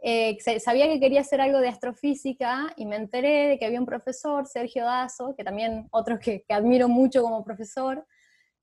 eh, 0.00 0.38
sabía 0.60 0.86
que 0.86 1.00
quería 1.00 1.22
hacer 1.22 1.40
algo 1.40 1.58
de 1.58 1.68
astrofísica 1.68 2.72
y 2.76 2.86
me 2.86 2.96
enteré 2.96 3.48
de 3.48 3.58
que 3.58 3.66
había 3.66 3.80
un 3.80 3.86
profesor, 3.86 4.46
Sergio 4.46 4.84
Dazo, 4.84 5.34
que 5.36 5.42
también 5.42 5.88
otro 5.90 6.18
que, 6.18 6.44
admiro 6.48 6.88
mucho 6.88 7.22
como 7.22 7.44
profesor, 7.44 8.06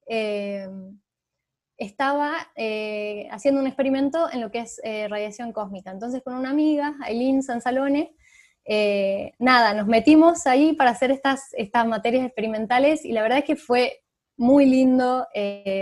eh, 0.08 0.68
estaba 1.78 2.36
eh, 2.56 3.28
haciendo 3.32 3.60
un 3.60 3.68
experimento 3.68 4.32
en 4.32 4.40
lo 4.40 4.50
que 4.50 4.60
es 4.60 4.80
radiación 5.10 5.52
cósmica. 5.52 5.92
Entonces 5.92 6.22
con 6.24 6.36
una 6.36 6.52
amiga, 6.52 6.96
Aileen 7.02 7.44
Sansalone, 7.44 8.16
nada, 9.38 9.74
nos 9.74 9.88
metimos 9.88 10.48
ahí 10.48 10.74
para 10.74 10.92
hacer 10.92 11.12
estas, 11.12 11.54
estas 11.54 11.86
materias 11.86 12.26
experimentales 12.26 13.04
y 13.04 13.12
la 13.12 13.22
verdad 13.22 13.40
es 13.40 13.44
que 13.44 13.58
fue 13.58 14.04
muy 14.38 14.66
lindo 14.66 15.28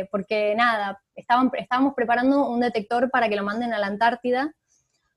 porque 0.10 0.56
nada, 0.56 1.00
estaban, 1.16 1.52
estábamos 1.54 1.94
preparando 1.94 2.50
un 2.50 2.60
detector 2.60 3.12
para 3.12 3.30
que 3.30 3.36
lo 3.36 3.44
manden 3.44 3.72
a 3.74 3.80
la 3.80 3.88
Antártida 3.88 4.52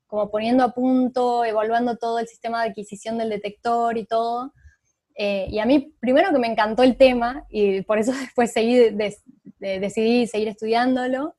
como 0.07 0.31
poniendo 0.31 0.63
a 0.63 0.71
punto, 0.71 1.43
evaluando 1.45 1.97
todo 1.97 2.19
el 2.19 2.27
sistema 2.27 2.63
de 2.63 2.69
adquisición 2.69 3.17
del 3.17 3.29
detector 3.29 3.97
y 3.97 4.05
todo. 4.05 4.53
Eh, 5.15 5.47
y 5.49 5.59
a 5.59 5.65
mí, 5.65 5.93
primero 5.99 6.31
que 6.31 6.39
me 6.39 6.47
encantó 6.47 6.83
el 6.83 6.95
tema, 6.95 7.45
y 7.49 7.81
por 7.81 7.99
eso 7.99 8.11
después 8.19 8.53
decidí 9.59 10.27
seguir 10.27 10.47
estudiándolo. 10.47 11.35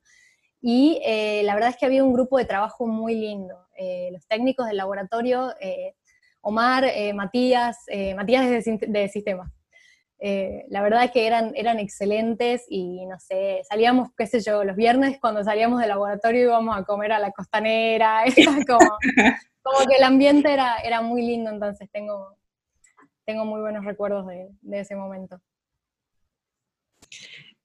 Y 0.61 1.01
eh, 1.05 1.41
la 1.43 1.55
verdad 1.55 1.69
es 1.69 1.77
que 1.77 1.85
había 1.85 2.03
un 2.03 2.13
grupo 2.13 2.37
de 2.37 2.45
trabajo 2.45 2.85
muy 2.85 3.15
lindo. 3.15 3.55
Eh, 3.77 4.09
los 4.11 4.27
técnicos 4.27 4.67
del 4.67 4.77
laboratorio, 4.77 5.53
Omar, 6.41 6.85
Matías, 7.13 7.77
Matías 8.15 8.65
de, 8.65 8.79
de 8.87 9.09
Sistemas, 9.09 9.51
Eh, 10.21 10.65
la 10.67 10.81
verdad 10.81 11.11
que 11.13 11.25
eran, 11.27 11.53
eran 11.55 11.79
excelentes 11.79 12.65
y 12.67 13.05
no 13.05 13.17
sé, 13.19 13.61
salíamos, 13.69 14.09
qué 14.17 14.27
sé 14.27 14.41
yo, 14.41 14.65
los 14.65 14.75
viernes 14.75 15.17
cuando 15.21 15.45
salíamos 15.45 15.79
del 15.79 15.89
laboratorio 15.89 16.43
íbamos 16.43 16.77
a 16.77 16.83
comer 16.83 17.13
a 17.13 17.19
la 17.19 17.31
costanera, 17.31 18.23
como, 18.67 18.85
como 19.61 19.87
que 19.87 19.95
el 19.95 20.03
ambiente 20.03 20.51
era, 20.51 20.77
era 20.79 21.01
muy 21.01 21.21
lindo, 21.21 21.49
entonces 21.49 21.89
tengo, 21.93 22.35
tengo 23.25 23.45
muy 23.45 23.61
buenos 23.61 23.85
recuerdos 23.85 24.27
de, 24.27 24.49
ese 24.79 24.97
momento. 24.97 25.39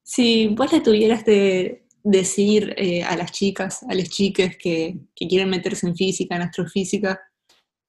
Si 0.05 0.47
vos 0.49 0.73
le 0.73 0.81
tuvieras 0.81 1.25
de 1.25 1.87
decir 2.05 2.73
eh, 2.77 3.03
a 3.03 3.17
las 3.17 3.33
chicas, 3.33 3.83
a 3.83 3.95
los 3.95 4.09
chiques 4.11 4.57
que, 4.59 5.01
que 5.17 5.27
quieren 5.27 5.51
meterse 5.51 5.89
en 5.89 5.97
física, 5.97 6.37
en 6.37 6.43
astrofísica, 6.43 7.21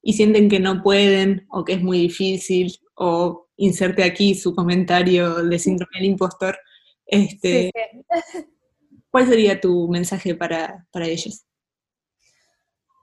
y 0.02 0.14
sienten 0.14 0.50
que 0.50 0.60
no 0.60 0.82
pueden 0.82 1.46
o 1.50 1.64
que 1.64 1.74
es 1.74 1.84
muy 1.84 2.00
difícil 2.00 2.76
o 2.96 3.45
inserte 3.58 4.04
aquí 4.04 4.36
su 4.36 4.54
comentario 4.54 5.36
de 5.44 5.60
síndrome 5.60 5.92
del 5.96 6.06
impostor, 6.06 6.58
este, 7.06 7.72
¿cuál 9.10 9.28
sería 9.28 9.60
tu 9.60 9.88
mensaje 9.88 10.36
para, 10.36 10.86
ellos? 10.94 11.46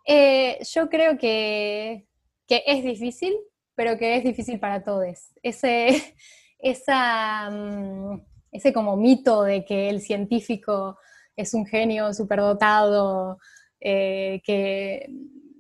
Eh, 0.06 0.58
yo 0.72 0.88
creo 0.88 1.16
que, 1.18 2.06
es 2.48 2.84
difícil, 2.84 3.34
pero 3.74 3.96
que 3.96 4.16
es 4.16 4.24
difícil 4.24 4.60
para 4.60 4.84
todos. 4.84 5.32
Ese, 5.42 6.14
esa, 6.58 7.50
mm, 7.50 8.20
ese 8.52 8.72
como 8.72 8.96
mito 8.96 9.42
de 9.44 9.64
que 9.64 9.88
el 9.88 10.00
científico 10.00 10.98
es 11.34 11.54
un 11.54 11.64
genio 11.64 12.12
superdotado, 12.12 13.38
eh, 13.80 14.42
que 14.44 15.08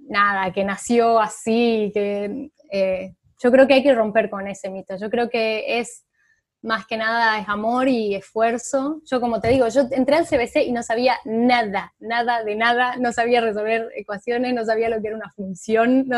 nada, 0.08 0.52
que 0.52 0.64
nació 0.64 1.18
así, 1.18 1.90
que 1.94 2.50
eh, 2.70 3.14
yo 3.42 3.50
creo 3.50 3.66
que 3.66 3.74
hay 3.74 3.82
que 3.82 3.94
romper 3.94 4.30
con 4.30 4.46
ese 4.46 4.70
mito. 4.70 4.96
Yo 4.96 5.10
creo 5.10 5.28
que 5.28 5.80
es 5.80 6.06
más 6.62 6.86
que 6.86 6.96
nada 6.96 7.40
es 7.40 7.48
amor 7.48 7.88
y 7.88 8.14
esfuerzo. 8.14 9.00
Yo 9.04 9.20
como 9.20 9.40
te 9.40 9.48
digo, 9.48 9.66
yo 9.68 9.82
entré 9.90 10.16
al 10.16 10.26
CBC 10.26 10.64
y 10.66 10.72
no 10.72 10.82
sabía 10.84 11.16
nada, 11.24 11.92
nada 11.98 12.44
de 12.44 12.54
nada, 12.54 12.96
no 12.98 13.12
sabía 13.12 13.40
resolver 13.40 13.90
ecuaciones, 13.96 14.54
no 14.54 14.64
sabía 14.64 14.88
lo 14.88 15.00
que 15.02 15.08
era 15.08 15.16
una 15.16 15.32
función, 15.32 16.08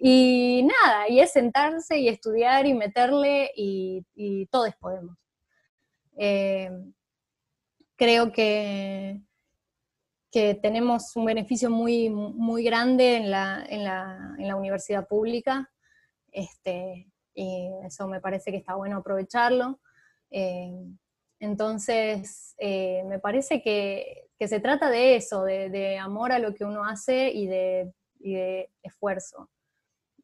y 0.00 0.66
nada, 0.84 1.08
y 1.08 1.20
es 1.20 1.32
sentarse 1.32 1.98
y 1.98 2.08
estudiar 2.08 2.66
y 2.66 2.72
meterle 2.72 3.50
y, 3.54 4.46
todos 4.50 4.74
podemos. 4.80 5.16
Eh, 6.16 6.70
creo 7.96 8.32
que, 8.32 9.20
que 10.30 10.54
tenemos 10.54 11.14
un 11.16 11.26
beneficio 11.26 11.68
muy, 11.68 12.08
muy 12.08 12.62
grande 12.62 13.16
en 13.16 13.30
la, 13.30 13.66
en 13.68 13.84
la, 13.84 14.36
en 14.38 14.48
la 14.48 14.56
universidad 14.56 15.06
pública 15.06 15.68
este, 16.38 17.10
y 17.34 17.68
eso 17.84 18.06
me 18.06 18.20
parece 18.20 18.52
que 18.52 18.58
está 18.58 18.76
bueno 18.76 18.98
aprovecharlo. 18.98 19.80
Eh, 20.30 20.72
entonces, 21.40 22.54
eh, 22.58 23.02
me 23.06 23.18
parece 23.18 23.60
que, 23.60 24.28
se 24.38 24.60
trata 24.60 24.88
de 24.88 25.16
eso, 25.16 25.42
de, 25.42 25.98
amor 25.98 26.30
a 26.30 26.38
lo 26.38 26.54
que 26.54 26.64
uno 26.64 26.84
hace 26.84 27.30
y 27.30 27.46
de, 27.46 27.92
esfuerzo. 28.82 29.50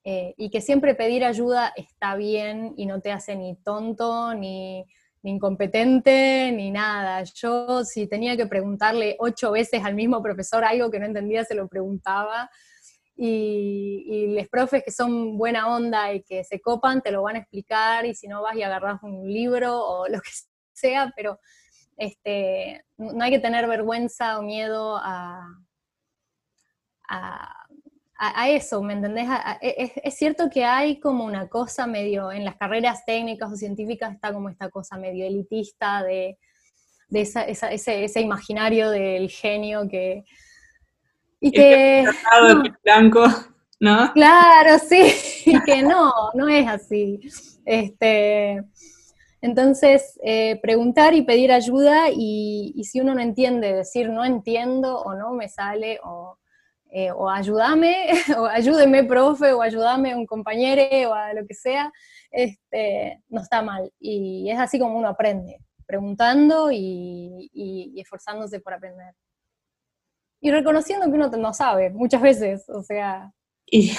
Eh, 0.05 0.35
y 0.37 0.51
que 0.51 0.61
siempre 0.61 0.95
pedir 0.95 1.25
ayuda 1.25 1.73
está 1.77 2.15
bien 2.15 2.75
y 2.77 2.87
no 2.87 3.01
te 3.01 3.11
hace 3.11 3.35
ni 3.35 3.57
tonto, 3.57 4.35
ni, 4.35 4.85
ni, 5.23 5.33
incompetente, 5.33 6.53
ni 6.53 6.71
nada. 6.71 7.25
Yo 7.25 7.85
si 7.85 8.07
tenía 8.07 8.37
que 8.37 8.47
preguntarle 8.47 9.17
ocho 9.19 9.51
veces 9.53 9.83
al 9.85 9.95
mismo 9.95 10.23
profesor 10.23 10.65
algo 10.65 10.91
que 10.91 11.01
no 11.01 11.07
entendía, 11.07 11.45
se 11.45 11.55
lo 11.55 11.67
preguntaba 11.67 12.51
y, 13.17 14.35
los 14.35 14.49
profes 14.49 14.83
que 14.85 14.91
son 14.91 15.39
buena 15.39 15.69
onda 15.75 16.13
y 16.13 16.23
que 16.23 16.43
se 16.45 16.61
copan 16.61 17.01
te 17.03 17.13
lo 17.13 17.23
van 17.23 17.37
a 17.37 17.39
explicar 17.41 18.05
y 18.07 18.15
si 18.15 18.27
no 18.27 18.43
vas 18.43 18.57
y 18.57 18.63
agarras 18.63 19.03
un 19.03 19.27
libro 19.27 19.81
o 19.81 20.09
lo 20.09 20.21
que 20.21 20.31
sea, 20.73 21.13
pero 21.17 21.39
este, 21.97 22.85
no 22.97 23.23
hay 23.23 23.31
que 23.31 23.39
tener 23.39 23.69
vergüenza 23.69 24.39
o 24.39 24.43
miedo 24.43 24.97
a, 24.97 25.47
a, 27.09 27.67
a, 28.19 28.49
eso, 28.49 28.83
¿me 28.83 28.95
entendés? 28.95 29.29
es, 29.61 29.93
es, 30.03 30.15
cierto 30.17 30.51
que 30.51 30.65
hay 30.65 30.99
como 30.99 31.25
una 31.25 31.49
cosa 31.49 31.87
medio, 31.87 32.33
en 32.33 32.45
las 32.45 32.57
carreras 32.57 33.05
técnicas 33.05 33.53
o 33.53 33.57
científicas 33.57 34.15
está 34.15 34.33
como 34.33 34.49
esta 34.49 34.69
cosa 34.71 34.97
medio 34.97 35.25
elitista 35.25 36.03
de, 36.03 36.39
de 37.09 37.21
esa, 37.21 37.43
esa, 37.43 37.71
ese, 37.71 38.05
ese 38.05 38.21
imaginario 38.21 38.91
del 38.91 39.31
genio 39.31 39.89
que 39.89 40.25
y 41.45 41.51
que... 41.51 42.07
blanco, 42.83 43.27
¿no? 43.79 44.13
Claro, 44.15 44.79
sí, 44.79 45.15
y 45.47 45.61
que 45.61 45.83
no, 45.83 46.11
no 46.33 46.49
es 46.49 46.67
así. 46.67 47.21
Este, 47.67 48.63
entonces, 49.43 50.19
eh, 50.25 50.59
preguntar 50.63 51.13
y 51.13 51.21
pedir 51.21 51.53
ayuda 51.53 52.07
y, 52.11 52.83
si 52.91 53.01
uno 53.01 53.15
no 53.15 53.21
entiende, 53.21 53.75
decir 53.75 54.09
no 54.09 54.25
entiendo 54.25 55.01
o 55.03 55.15
no 55.15 55.35
me 55.35 55.51
sale 55.51 56.01
o, 56.03 56.39
eh, 56.91 57.11
o 57.11 57.29
ayúdame, 57.29 58.09
o 58.39 58.47
ayúdeme 58.47 59.05
profe, 59.05 59.53
o 59.53 59.61
ayúdame 59.61 60.15
un 60.15 60.25
compañero 60.25 61.11
o 61.11 61.13
a 61.13 61.35
lo 61.35 61.47
que 61.47 61.55
sea, 61.55 61.93
este, 62.31 63.23
no 63.29 63.43
está 63.43 63.61
mal. 63.61 63.93
Y 64.01 64.51
es 64.51 64.59
así 64.59 64.79
como 64.79 64.99
uno 64.99 65.09
aprende, 65.09 65.59
preguntando 65.87 66.71
y 66.73 67.93
esforzándose 67.99 68.61
por 68.61 68.73
aprender 68.73 69.15
y 70.45 70.51
reconociendo 70.51 71.07
que 71.07 71.13
uno 71.13 71.31
no 71.31 71.55
sabe 71.55 71.89
muchas 71.89 72.21
veces, 72.21 72.69
o 72.69 72.83
sea. 72.83 73.33
Y, 73.65 73.93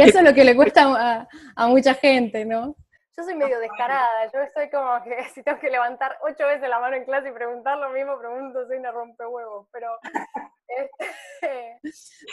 eso 0.00 0.18
es 0.18 0.24
lo 0.24 0.32
que 0.32 0.44
le 0.44 0.56
cuesta 0.56 1.28
a, 1.54 1.68
mucha 1.68 1.92
gente, 1.92 2.46
¿no? 2.46 2.74
Yo 3.14 3.22
soy 3.22 3.34
medio 3.34 3.60
descarada, 3.60 4.24
yo 4.32 4.40
soy 4.54 4.70
como 4.70 5.04
que 5.04 5.24
si 5.34 5.42
tengo 5.42 5.58
que 5.60 5.68
levantar 5.68 6.16
ocho 6.22 6.46
veces 6.46 6.70
la 6.70 6.80
mano 6.80 6.96
en 6.96 7.04
clase 7.04 7.28
y 7.28 7.32
preguntar 7.32 7.76
lo 7.76 7.90
mismo, 7.90 8.18
pregunto, 8.18 8.66
soy 8.66 8.78
una 8.78 8.90
rompehuevos, 8.90 9.68
pero, 9.70 9.90
este, 10.68 11.80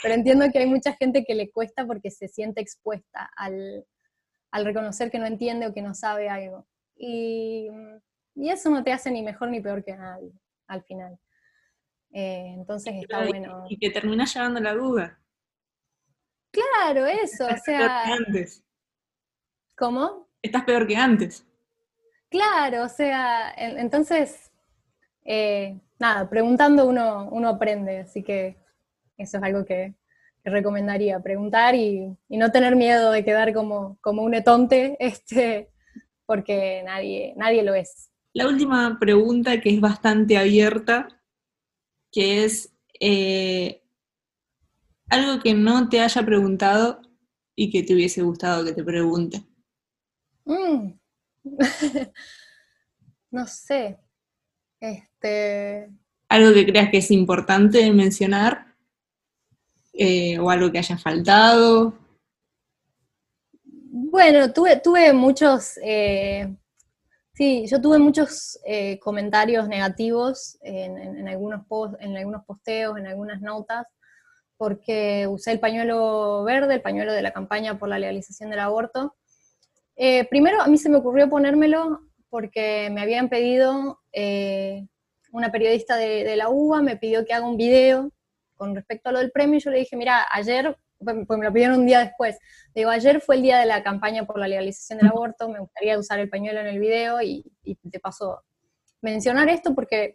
pero 0.02 0.14
entiendo 0.14 0.46
que 0.50 0.60
hay 0.60 0.66
mucha 0.66 0.94
gente 0.94 1.26
que 1.26 1.34
le 1.34 1.50
cuesta 1.50 1.84
porque 1.84 2.10
se 2.10 2.26
siente 2.26 2.62
expuesta 2.62 3.28
al, 3.36 3.84
al 4.50 4.64
reconocer 4.64 5.10
que 5.10 5.18
no 5.18 5.26
entiende 5.26 5.66
o 5.66 5.74
que 5.74 5.82
no 5.82 5.92
sabe 5.92 6.30
algo. 6.30 6.66
Y, 6.96 7.68
y 8.34 8.48
eso 8.48 8.70
no 8.70 8.82
te 8.82 8.92
hace 8.92 9.10
ni 9.10 9.22
mejor 9.22 9.50
ni 9.50 9.60
peor 9.60 9.84
que 9.84 9.94
nadie, 9.94 10.32
al 10.68 10.82
final. 10.84 11.18
Eh, 12.12 12.54
entonces 12.54 12.94
está 12.94 13.24
bueno. 13.24 13.64
Y 13.68 13.78
que 13.78 13.90
termina 13.90 14.24
llevando 14.24 14.60
la 14.60 14.74
duda. 14.74 15.20
Claro, 16.50 17.06
eso, 17.06 17.46
o 17.46 17.56
sea. 17.58 17.78
Peor 17.78 17.90
que 18.04 18.24
antes. 18.24 18.64
¿Cómo? 19.76 20.28
Estás 20.40 20.64
peor 20.64 20.86
que 20.86 20.96
antes. 20.96 21.46
Claro, 22.30 22.84
o 22.84 22.88
sea, 22.88 23.52
entonces, 23.56 24.50
eh, 25.24 25.78
nada, 25.98 26.28
preguntando 26.28 26.86
uno, 26.86 27.28
uno 27.30 27.48
aprende, 27.48 28.00
así 28.00 28.22
que 28.22 28.56
eso 29.16 29.38
es 29.38 29.42
algo 29.42 29.64
que, 29.64 29.94
recomendaría, 30.44 31.18
preguntar 31.20 31.74
y, 31.74 32.16
no 32.28 32.52
tener 32.52 32.76
miedo 32.76 33.10
de 33.10 33.24
quedar 33.24 33.52
como, 33.52 33.98
como 34.00 34.22
un 34.22 34.34
etonte, 34.34 34.96
este, 35.00 35.70
porque 36.24 36.82
nadie, 36.84 37.34
nadie 37.36 37.62
lo 37.62 37.74
es. 37.74 38.10
La 38.32 38.46
última 38.46 38.98
pregunta 39.00 39.60
que 39.60 39.70
es 39.70 39.80
bastante 39.80 40.36
abierta 40.36 41.08
que 42.16 42.46
es 42.46 42.72
eh, 42.98 43.82
algo 45.10 45.42
que 45.42 45.52
no 45.52 45.90
te 45.90 46.00
haya 46.00 46.24
preguntado 46.24 47.02
y 47.54 47.70
que 47.70 47.82
te 47.82 47.92
hubiese 47.92 48.22
gustado 48.22 48.64
que 48.64 48.72
te 48.72 48.82
pregunte. 48.82 49.44
Mm. 50.46 50.92
no 53.30 53.46
sé. 53.46 53.98
Este. 54.80 55.90
Algo 56.30 56.54
que 56.54 56.64
creas 56.64 56.90
que 56.90 56.98
es 56.98 57.10
importante 57.10 57.92
mencionar. 57.92 58.74
Eh, 59.92 60.38
o 60.38 60.48
algo 60.48 60.72
que 60.72 60.78
haya 60.78 60.96
faltado. 60.96 61.98
Bueno, 63.62 64.54
tuve, 64.54 64.80
tuve 64.80 65.12
muchos 65.12 65.78
eh, 65.82 66.56
Sí, 67.36 67.66
yo 67.66 67.82
tuve 67.82 67.98
muchos 67.98 68.58
eh, 68.64 68.98
comentarios 68.98 69.68
negativos 69.68 70.56
en, 70.62 71.28
algunos 71.28 71.60
en 72.00 72.16
algunos 72.16 72.44
posteos, 72.46 72.96
en 72.96 73.06
algunas 73.06 73.42
notas, 73.42 73.86
porque 74.56 75.26
usé 75.26 75.52
el 75.52 75.60
pañuelo 75.60 76.44
verde, 76.44 76.76
el 76.76 76.80
pañuelo 76.80 77.12
de 77.12 77.20
la 77.20 77.34
campaña 77.34 77.78
por 77.78 77.90
la 77.90 77.98
legalización 77.98 78.48
del 78.48 78.60
aborto. 78.60 79.16
Eh, 79.96 80.24
primero, 80.30 80.62
a 80.62 80.66
mí 80.66 80.78
se 80.78 80.88
me 80.88 80.96
ocurrió 80.96 81.28
ponérmelo 81.28 82.00
porque 82.30 82.88
me 82.90 83.02
habían 83.02 83.28
pedido, 83.28 84.00
eh, 84.12 84.86
una 85.30 85.52
periodista 85.52 85.96
de, 85.96 86.24
de, 86.24 86.36
la 86.36 86.48
UBA 86.48 86.80
me 86.80 86.96
pidió 86.96 87.26
que 87.26 87.34
haga 87.34 87.46
un 87.46 87.58
video 87.58 88.10
con 88.54 88.74
respecto 88.74 89.10
a 89.10 89.12
lo 89.12 89.18
del 89.18 89.30
premio, 89.30 89.58
y 89.58 89.60
yo 89.60 89.70
le 89.70 89.80
dije, 89.80 89.94
mira, 89.94 90.26
ayer 90.32 90.74
pues, 90.98 91.16
pues 91.26 91.38
me 91.38 91.44
lo 91.44 91.52
pidieron 91.52 91.80
un 91.80 91.86
día 91.86 92.00
después. 92.00 92.38
Digo, 92.74 92.90
ayer 92.90 93.20
fue 93.20 93.36
el 93.36 93.42
día 93.42 93.58
de 93.58 93.66
la 93.66 93.82
campaña 93.82 94.26
por 94.26 94.38
la 94.38 94.48
legalización 94.48 94.98
del 94.98 95.08
aborto, 95.08 95.48
me 95.48 95.60
gustaría 95.60 95.98
usar 95.98 96.18
el 96.18 96.30
pañuelo 96.30 96.60
en 96.60 96.66
el 96.66 96.78
video 96.78 97.20
y, 97.22 97.44
te 97.90 98.00
paso 98.00 98.42
mencionar 99.00 99.48
esto 99.48 99.74
porque 99.74 100.14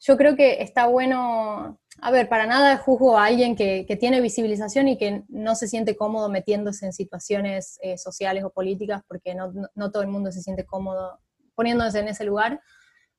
yo 0.00 0.16
creo 0.16 0.36
que 0.36 0.62
está 0.62 0.86
bueno, 0.86 1.80
a 2.00 2.10
ver, 2.10 2.28
para 2.28 2.46
nada 2.46 2.76
juzgo 2.78 3.18
a 3.18 3.26
alguien 3.26 3.56
que, 3.56 3.84
tiene 3.98 4.20
visibilización 4.20 4.88
y 4.88 4.98
que 4.98 5.24
no 5.28 5.54
se 5.54 5.68
siente 5.68 5.96
cómodo 5.96 6.28
metiéndose 6.28 6.86
en 6.86 6.92
situaciones 6.92 7.78
eh, 7.82 7.98
sociales 7.98 8.44
o 8.44 8.50
políticas, 8.50 9.02
porque 9.08 9.34
no, 9.34 9.90
todo 9.90 10.02
el 10.02 10.08
mundo 10.08 10.30
se 10.32 10.42
siente 10.42 10.64
cómodo 10.64 11.18
poniéndose 11.54 12.00
en 12.00 12.08
ese 12.08 12.24
lugar. 12.24 12.60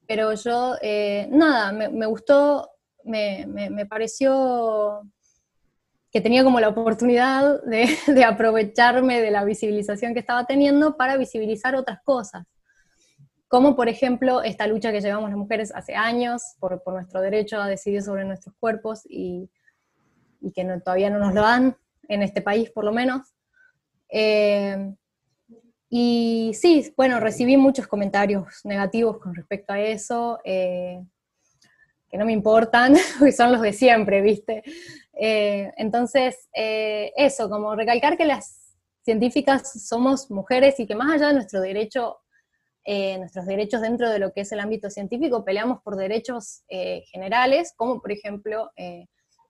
Pero 0.08 0.34
yo, 0.34 0.76
eh, 0.82 1.28
nada, 1.32 1.72
me, 1.72 2.06
gustó, 2.06 2.70
me, 3.04 3.46
me, 3.48 3.86
pareció 3.86 5.02
que 6.18 6.22
tenía 6.22 6.44
como 6.44 6.60
la 6.60 6.70
oportunidad 6.70 7.64
de, 7.64 7.88
de 8.08 8.24
aprovecharme 8.24 9.22
de 9.22 9.30
la 9.30 9.44
visibilización 9.44 10.14
que 10.16 10.20
estaba 10.20 10.46
teniendo 10.46 10.98
para 10.98 11.16
visibilizar 11.16 11.76
otras 11.76 12.00
cosas 12.04 12.44
como 13.48 13.76
por 13.76 13.88
ejemplo 13.88 14.42
esta 14.44 14.66
lucha 14.68 14.92
que 14.92 15.00
llevamos 15.00 15.30
las 15.30 15.38
mujeres 15.38 15.72
hace 15.74 15.96
años 15.96 16.42
por, 16.60 16.82
nuestro 16.92 17.22
derecho 17.22 17.62
a 17.62 17.68
decidir 17.68 18.02
sobre 18.02 18.26
nuestros 18.26 18.56
cuerpos 18.60 19.02
y, 19.08 19.50
que 20.56 20.66
todavía 20.84 21.10
no 21.10 21.20
nos 21.20 21.34
lo 21.34 21.42
dan, 21.42 21.78
en 22.10 22.24
este 22.24 22.42
país 22.42 22.72
por 22.72 22.84
lo 22.84 22.92
menos. 22.92 23.34
Eh, 24.10 24.94
y 25.90 26.52
sí, 26.54 26.94
bueno, 26.98 27.20
recibí 27.20 27.58
muchos 27.58 27.88
comentarios 27.88 28.66
negativos 28.66 29.20
con 29.20 29.36
respecto 29.36 29.74
a 29.74 29.80
eso, 29.80 30.40
eh, 30.44 31.04
que 32.10 32.18
no 32.18 32.26
me 32.26 32.34
importan, 32.34 32.96
porque 33.20 33.32
son 33.32 33.52
los 33.52 33.62
de 33.62 33.74
siempre, 33.74 34.22
¿viste? 34.22 34.64
Eh, 35.20 35.72
entonces, 35.78 36.50
eso, 36.54 37.50
como 37.50 37.76
recalcar 37.76 38.18
que 38.18 38.26
las 38.26 38.76
científicas 39.04 39.88
somos 39.88 40.30
mujeres 40.30 40.80
y 40.80 40.86
que 40.86 40.96
más 40.96 41.14
allá 41.14 41.28
de 41.28 41.34
nuestro 41.34 41.62
derecho 41.62 42.20
eh, 42.90 43.18
nuestros 43.18 43.46
derechos 43.46 43.82
dentro 43.82 44.10
de 44.10 44.18
lo 44.18 44.32
que 44.32 44.40
es 44.42 44.52
el 44.54 44.62
ámbito 44.62 44.90
científico, 44.90 45.44
peleamos 45.44 45.82
por 45.82 45.98
derechos 45.98 46.64
eh, 46.70 47.04
generales, 47.12 47.74
como 47.76 48.00
por 48.02 48.14
ejemplo 48.14 48.72
eh, 48.78 49.08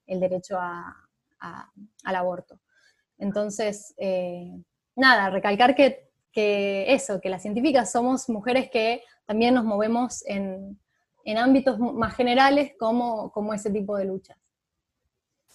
el 0.08 0.20
derecho 0.20 0.58
al 0.60 2.16
aborto. 2.16 2.60
Entonces, 3.20 3.94
nada, 4.96 5.30
recalcar 5.30 5.76
que, 5.76 6.10
eso, 6.92 7.22
que 7.22 7.30
las 7.30 7.44
científicas 7.44 7.92
somos 7.92 8.28
mujeres 8.28 8.72
que 8.72 9.04
también 9.28 9.54
nos 9.54 9.66
movemos 9.66 10.26
en, 10.26 10.80
ámbitos 11.38 11.78
más 11.78 12.16
generales 12.16 12.74
como 12.80 13.54
ese 13.54 13.70
tipo 13.70 13.98
de 13.98 14.06
luchas. 14.06 14.38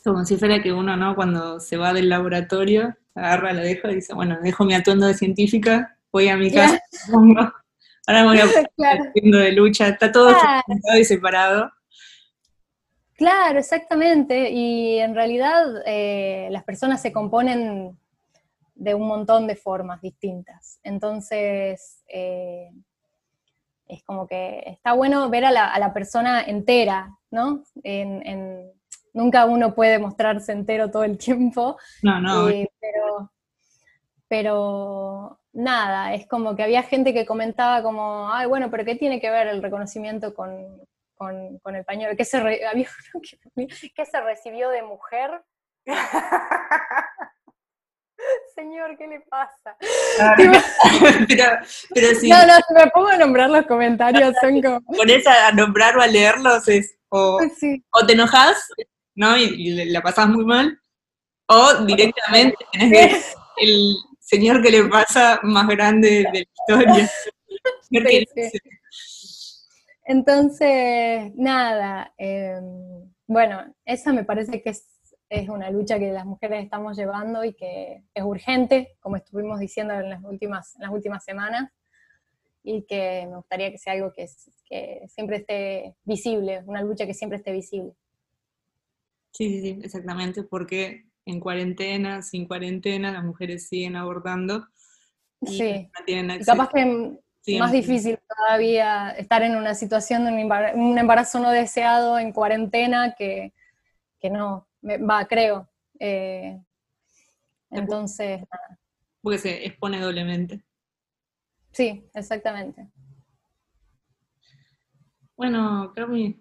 Como 0.04 0.24
si 0.24 0.36
fuera 0.36 0.62
que 0.62 0.72
uno, 0.72 0.96
¿no? 0.96 1.14
Cuando 1.14 1.60
se 1.60 1.76
va 1.76 1.92
del 1.92 2.08
laboratorio, 2.08 2.96
agarra, 3.14 3.52
la 3.52 3.62
dejo 3.62 3.88
y 3.88 3.96
dice, 3.96 4.14
bueno, 4.14 4.38
dejo 4.42 4.64
mi 4.64 4.74
atuendo 4.74 5.06
de 5.06 5.14
científica, 5.14 5.96
voy 6.10 6.28
a 6.28 6.36
mi 6.36 6.50
casa, 6.52 6.80
Ahora 8.06 8.22
me 8.22 8.28
voy 8.28 8.40
a 8.40 8.46
claro. 8.76 9.04
de 9.14 9.52
lucha, 9.52 9.88
está 9.88 10.10
todo 10.10 10.34
claro. 10.34 10.98
y 10.98 11.04
separado. 11.04 11.70
Claro, 13.14 13.60
exactamente. 13.60 14.50
Y 14.50 14.98
en 14.98 15.14
realidad 15.14 15.82
eh, 15.86 16.48
las 16.50 16.64
personas 16.64 17.00
se 17.00 17.12
componen 17.12 17.96
de 18.74 18.94
un 18.94 19.06
montón 19.06 19.46
de 19.46 19.54
formas 19.54 20.00
distintas. 20.00 20.80
Entonces, 20.82 22.02
eh, 22.08 22.70
es 23.86 24.02
como 24.02 24.26
que 24.26 24.64
está 24.66 24.94
bueno 24.94 25.28
ver 25.30 25.44
a 25.44 25.52
la, 25.52 25.92
persona 25.94 26.42
entera, 26.42 27.16
¿no? 27.30 27.62
Nunca 29.12 29.44
uno 29.44 29.74
puede 29.74 29.98
mostrarse 29.98 30.52
entero 30.52 30.90
todo 30.90 31.04
el 31.04 31.18
tiempo. 31.24 31.78
No, 32.02 32.20
no. 32.20 32.48
Eh, 32.48 32.70
pero, 32.80 33.32
pero 34.28 35.38
nada, 35.52 36.14
es 36.14 36.26
como 36.26 36.56
que 36.56 36.62
había 36.62 36.82
gente 36.82 37.12
que 37.12 37.26
comentaba 37.26 37.82
como, 37.82 38.32
ay, 38.32 38.46
bueno, 38.46 38.70
pero 38.70 38.84
¿qué 38.84 38.94
tiene 38.96 39.20
que 39.20 39.30
ver 39.30 39.48
el 39.48 39.62
reconocimiento 39.62 40.34
con, 40.34 40.54
el 41.20 41.84
pañuelo? 41.84 42.16
¿Qué 42.16 42.24
se, 42.24 42.40
¿Qué 43.94 44.06
se 44.06 44.20
recibió 44.20 44.70
de 44.70 44.82
mujer? 44.82 45.42
Señor, 48.54 48.96
¿qué 48.96 49.08
le 49.08 49.20
pasa? 49.20 49.76
pero, 51.26 52.14
si... 52.14 52.28
No, 52.28 52.46
no, 52.46 52.54
si 52.54 52.74
me 52.74 52.86
pongo 52.92 53.08
a 53.08 53.16
nombrar 53.16 53.50
los 53.50 53.66
comentarios, 53.66 54.32
son 54.40 54.62
como... 54.62 54.80
Pones 54.82 55.26
a 55.26 55.50
nombrar 55.50 55.96
o 55.96 56.00
a 56.00 56.06
leerlos, 56.06 56.68
es, 56.68 56.96
o, 57.08 57.40
o 57.90 58.06
te 58.06 58.12
enojas, 58.12 58.68
¿no? 59.14 59.36
Y, 59.36 59.86
la 59.90 60.02
pasas 60.02 60.28
muy 60.28 60.44
mal, 60.44 60.78
o 61.46 61.84
directamente 61.84 62.56
tenés 62.72 63.34
el, 63.58 63.94
señor 64.20 64.62
que 64.62 64.70
le 64.70 64.84
pasa 64.84 65.40
más 65.42 65.68
grande 65.68 66.08
de 66.08 66.22
la 66.22 66.38
historia. 66.38 67.10
Entonces, 70.04 71.32
nada, 71.34 72.14
em, 72.16 73.12
bueno, 73.26 73.74
esa 73.84 74.12
me 74.12 74.24
parece 74.24 74.62
que 74.62 74.70
es, 74.70 74.88
una 75.48 75.70
lucha 75.70 75.98
que 75.98 76.12
las 76.12 76.26
mujeres 76.26 76.62
estamos 76.62 76.96
llevando 76.96 77.42
y 77.44 77.54
que 77.54 78.04
es 78.14 78.22
urgente, 78.22 78.96
como 79.00 79.16
estuvimos 79.16 79.58
diciendo 79.60 79.94
en 79.94 80.10
las 80.10 80.22
últimas, 80.22 80.74
en 80.76 80.82
las 80.82 80.90
últimas 80.90 81.24
semanas, 81.24 81.70
y 82.62 82.84
que 82.84 83.26
me 83.28 83.36
gustaría 83.36 83.70
que 83.70 83.78
sea 83.78 83.94
algo 83.94 84.12
que, 84.12 84.26
que 84.66 85.06
siempre 85.08 85.38
esté 85.38 85.96
visible, 86.04 86.62
una 86.66 86.82
lucha 86.82 87.06
que 87.06 87.14
siempre 87.14 87.38
esté 87.38 87.52
visible. 87.52 87.94
Sí, 89.32 89.48
sí, 89.48 89.60
sí, 89.62 89.80
exactamente, 89.82 90.42
porque 90.42 91.06
en 91.24 91.40
cuarentena, 91.40 92.22
sin 92.22 92.46
cuarentena, 92.46 93.12
las 93.12 93.24
mujeres 93.24 93.68
siguen 93.68 93.96
abordando. 93.96 94.66
sí. 95.46 95.90
capaz 96.44 96.68
que 96.68 97.18
es 97.44 97.58
más 97.58 97.72
difícil 97.72 98.18
todavía 98.28 99.10
estar 99.10 99.42
en 99.42 99.56
una 99.56 99.74
situación 99.74 100.24
de 100.24 100.72
un 100.74 100.98
embarazo 100.98 101.40
no 101.40 101.50
deseado 101.50 102.18
en 102.18 102.32
cuarentena 102.32 103.14
que, 103.16 103.52
no, 104.30 104.68
va, 104.82 105.26
creo. 105.26 105.68
Eh, 105.98 106.60
entonces, 107.70 108.42
Porque 109.22 109.38
se 109.38 109.66
expone 109.66 109.98
doblemente. 109.98 110.62
Sí, 111.72 112.06
exactamente. 112.12 112.88
Bueno, 115.36 115.90
creo 115.94 116.10
que 116.10 116.36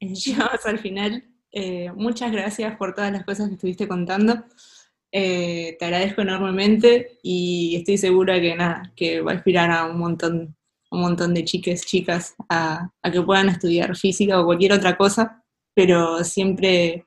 llegamos 0.00 0.66
al 0.66 0.78
final. 0.78 1.33
Eh, 1.56 1.92
muchas 1.94 2.32
gracias 2.32 2.76
por 2.76 2.96
todas 2.96 3.12
las 3.12 3.24
cosas 3.24 3.46
que 3.46 3.54
estuviste 3.54 3.86
contando. 3.86 4.44
Eh, 5.12 5.76
te 5.78 5.84
agradezco 5.84 6.22
enormemente 6.22 7.20
y 7.22 7.76
estoy 7.76 7.96
segura 7.96 8.40
que 8.40 8.56
nada, 8.56 8.92
que 8.96 9.20
va 9.20 9.30
a 9.30 9.34
inspirar 9.36 9.70
a 9.70 9.84
un 9.84 9.96
montón, 9.96 10.56
un 10.90 11.00
montón 11.00 11.32
de 11.32 11.44
chiques, 11.44 11.86
chicas 11.86 12.34
a, 12.48 12.90
que 13.04 13.22
puedan 13.22 13.48
estudiar 13.48 13.94
física 13.94 14.40
o 14.40 14.44
cualquier 14.44 14.72
otra 14.72 14.96
cosa, 14.96 15.44
pero 15.72 16.24
siempre 16.24 17.06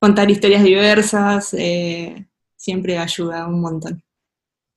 contar 0.00 0.28
historias 0.28 0.64
diversas 0.64 1.54
eh, 1.54 2.26
siempre 2.56 2.98
ayuda 2.98 3.46
un 3.46 3.60
montón. 3.60 4.02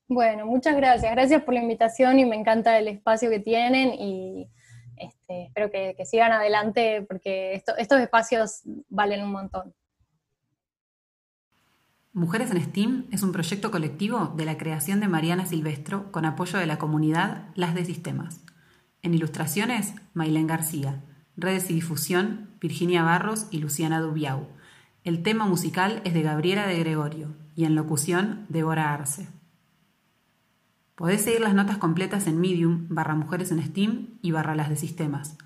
Bueno, 0.07 0.45
muchas 0.45 0.75
gracias. 0.75 1.11
Gracias 1.11 1.41
por 1.41 1.55
la 1.55 1.61
invitación 1.61 2.19
y 2.19 2.25
me 2.25 2.36
encanta 2.36 2.77
el 2.77 2.88
espacio 2.88 3.31
que 3.31 3.39
tienen 3.39 3.95
y 3.95 4.47
espero 5.28 5.69
que, 5.71 5.95
sigan 6.05 6.32
adelante 6.32 7.05
porque 7.07 7.53
estos 7.53 7.99
espacios 7.99 8.61
valen 8.89 9.23
un 9.23 9.32
montón. 9.32 9.73
Mujeres 12.13 12.51
en 12.51 12.61
STEAM 12.61 13.07
es 13.11 13.23
un 13.23 13.34
proyecto 13.34 13.71
colectivo 13.71 14.34
de 14.38 14.45
la 14.45 14.57
creación 14.57 15.01
de 15.01 15.09
Mariana 15.09 15.45
Silvestro 15.45 16.13
con 16.13 16.23
apoyo 16.23 16.57
de 16.57 16.65
la 16.65 16.78
comunidad 16.78 17.49
Las 17.55 17.76
de 17.76 17.84
Sistemas. 17.84 18.39
En 19.01 19.13
ilustraciones, 19.13 19.93
Mailén 20.13 20.47
García. 20.47 21.03
Redes 21.36 21.69
y 21.69 21.73
difusión, 21.73 22.55
Virginia 22.61 23.03
Barros 23.03 23.47
y 23.51 23.59
Luciana 23.59 23.99
Dubiau. 23.99 24.47
El 25.03 25.23
tema 25.23 25.45
musical 25.45 26.01
es 26.05 26.13
de 26.13 26.21
Gabriela 26.21 26.65
de 26.67 26.80
Gregorio 26.80 27.36
y 27.53 27.65
en 27.65 27.76
locución, 27.76 28.45
Débora 28.47 28.93
Arce. 28.93 29.28
Podés 30.95 31.23
seguir 31.23 31.41
las 31.41 31.53
notas 31.53 31.77
completas 31.77 32.25
en 32.25 32.39
Medium, 32.39 32.87
barra 32.89 33.15
Mujeres 33.15 33.51
en 33.51 33.61
STEAM 33.61 34.17
y 34.21 34.31
barra 34.31 34.55
las 34.55 34.69
de 34.69 34.77
Sistemas. 34.77 35.37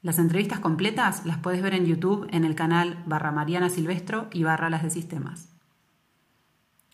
Las 0.00 0.20
entrevistas 0.20 0.60
completas 0.60 1.26
las 1.26 1.38
puedes 1.38 1.60
ver 1.60 1.74
en 1.74 1.86
YouTube 1.86 2.28
en 2.30 2.44
el 2.44 2.54
canal 2.54 3.02
barra 3.06 3.32
Mariana 3.32 3.68
Silvestro 3.68 4.28
y 4.32 4.44
barra 4.44 4.70
las 4.70 4.84
de 4.84 4.90
Sistemas. 4.90 5.48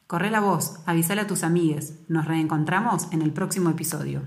Corre 0.07 0.31
la 0.31 0.41
voz, 0.41 0.81
avísale 0.87 1.21
a 1.21 1.27
tus 1.27 1.45
amigues. 1.45 2.01
Nos 2.09 2.25
reencontramos 2.25 3.13
en 3.13 3.21
el 3.21 3.31
próximo 3.31 3.69
episodio. 3.69 4.23